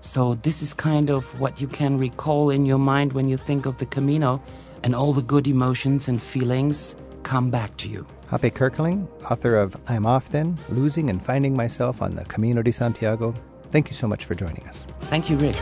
[0.01, 3.67] so, this is kind of what you can recall in your mind when you think
[3.67, 4.43] of the Camino,
[4.85, 8.07] and all the good emotions and feelings come back to you.
[8.31, 12.73] Hape Kerkeling, author of I'm Off Then Losing and Finding Myself on the Camino de
[12.73, 13.35] Santiago,
[13.71, 14.87] thank you so much for joining us.
[15.03, 15.57] Thank you, Rick.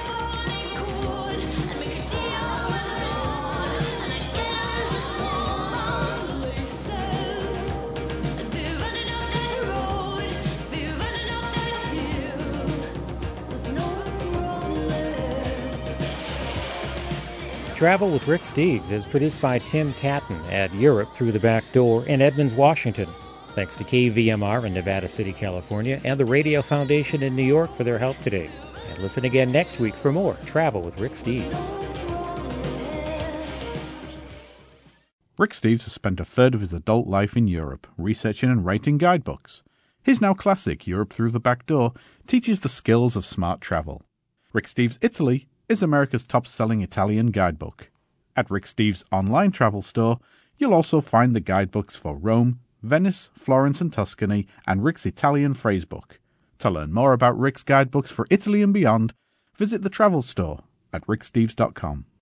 [17.77, 22.07] Travel with Rick Steves is produced by Tim Tattan at Europe Through the Back Door
[22.07, 23.07] in Edmonds, Washington.
[23.55, 27.85] Thanks to KVMR in Nevada City, California, and the Radio Foundation in New York for
[27.85, 28.49] their help today.
[28.89, 31.53] And listen again next week for more Travel with Rick Steves.
[35.37, 38.97] Rick Steves has spent a third of his adult life in Europe, researching and writing
[38.97, 39.62] guidebooks.
[40.03, 41.93] His now classic Europe Through the Back Door
[42.27, 44.03] teaches the skills of smart travel.
[44.55, 47.91] Rick Steves Italy is America's top selling Italian guidebook.
[48.37, 50.21] At Rick Steves' online travel store,
[50.59, 56.19] you'll also find the guidebooks for Rome, Venice, Florence, and Tuscany, and Rick's Italian phrasebook.
[56.61, 59.12] To learn more about Rick's guidebooks for Italy and beyond,
[59.55, 60.61] visit the travel store
[60.93, 62.07] at ricksteves.com.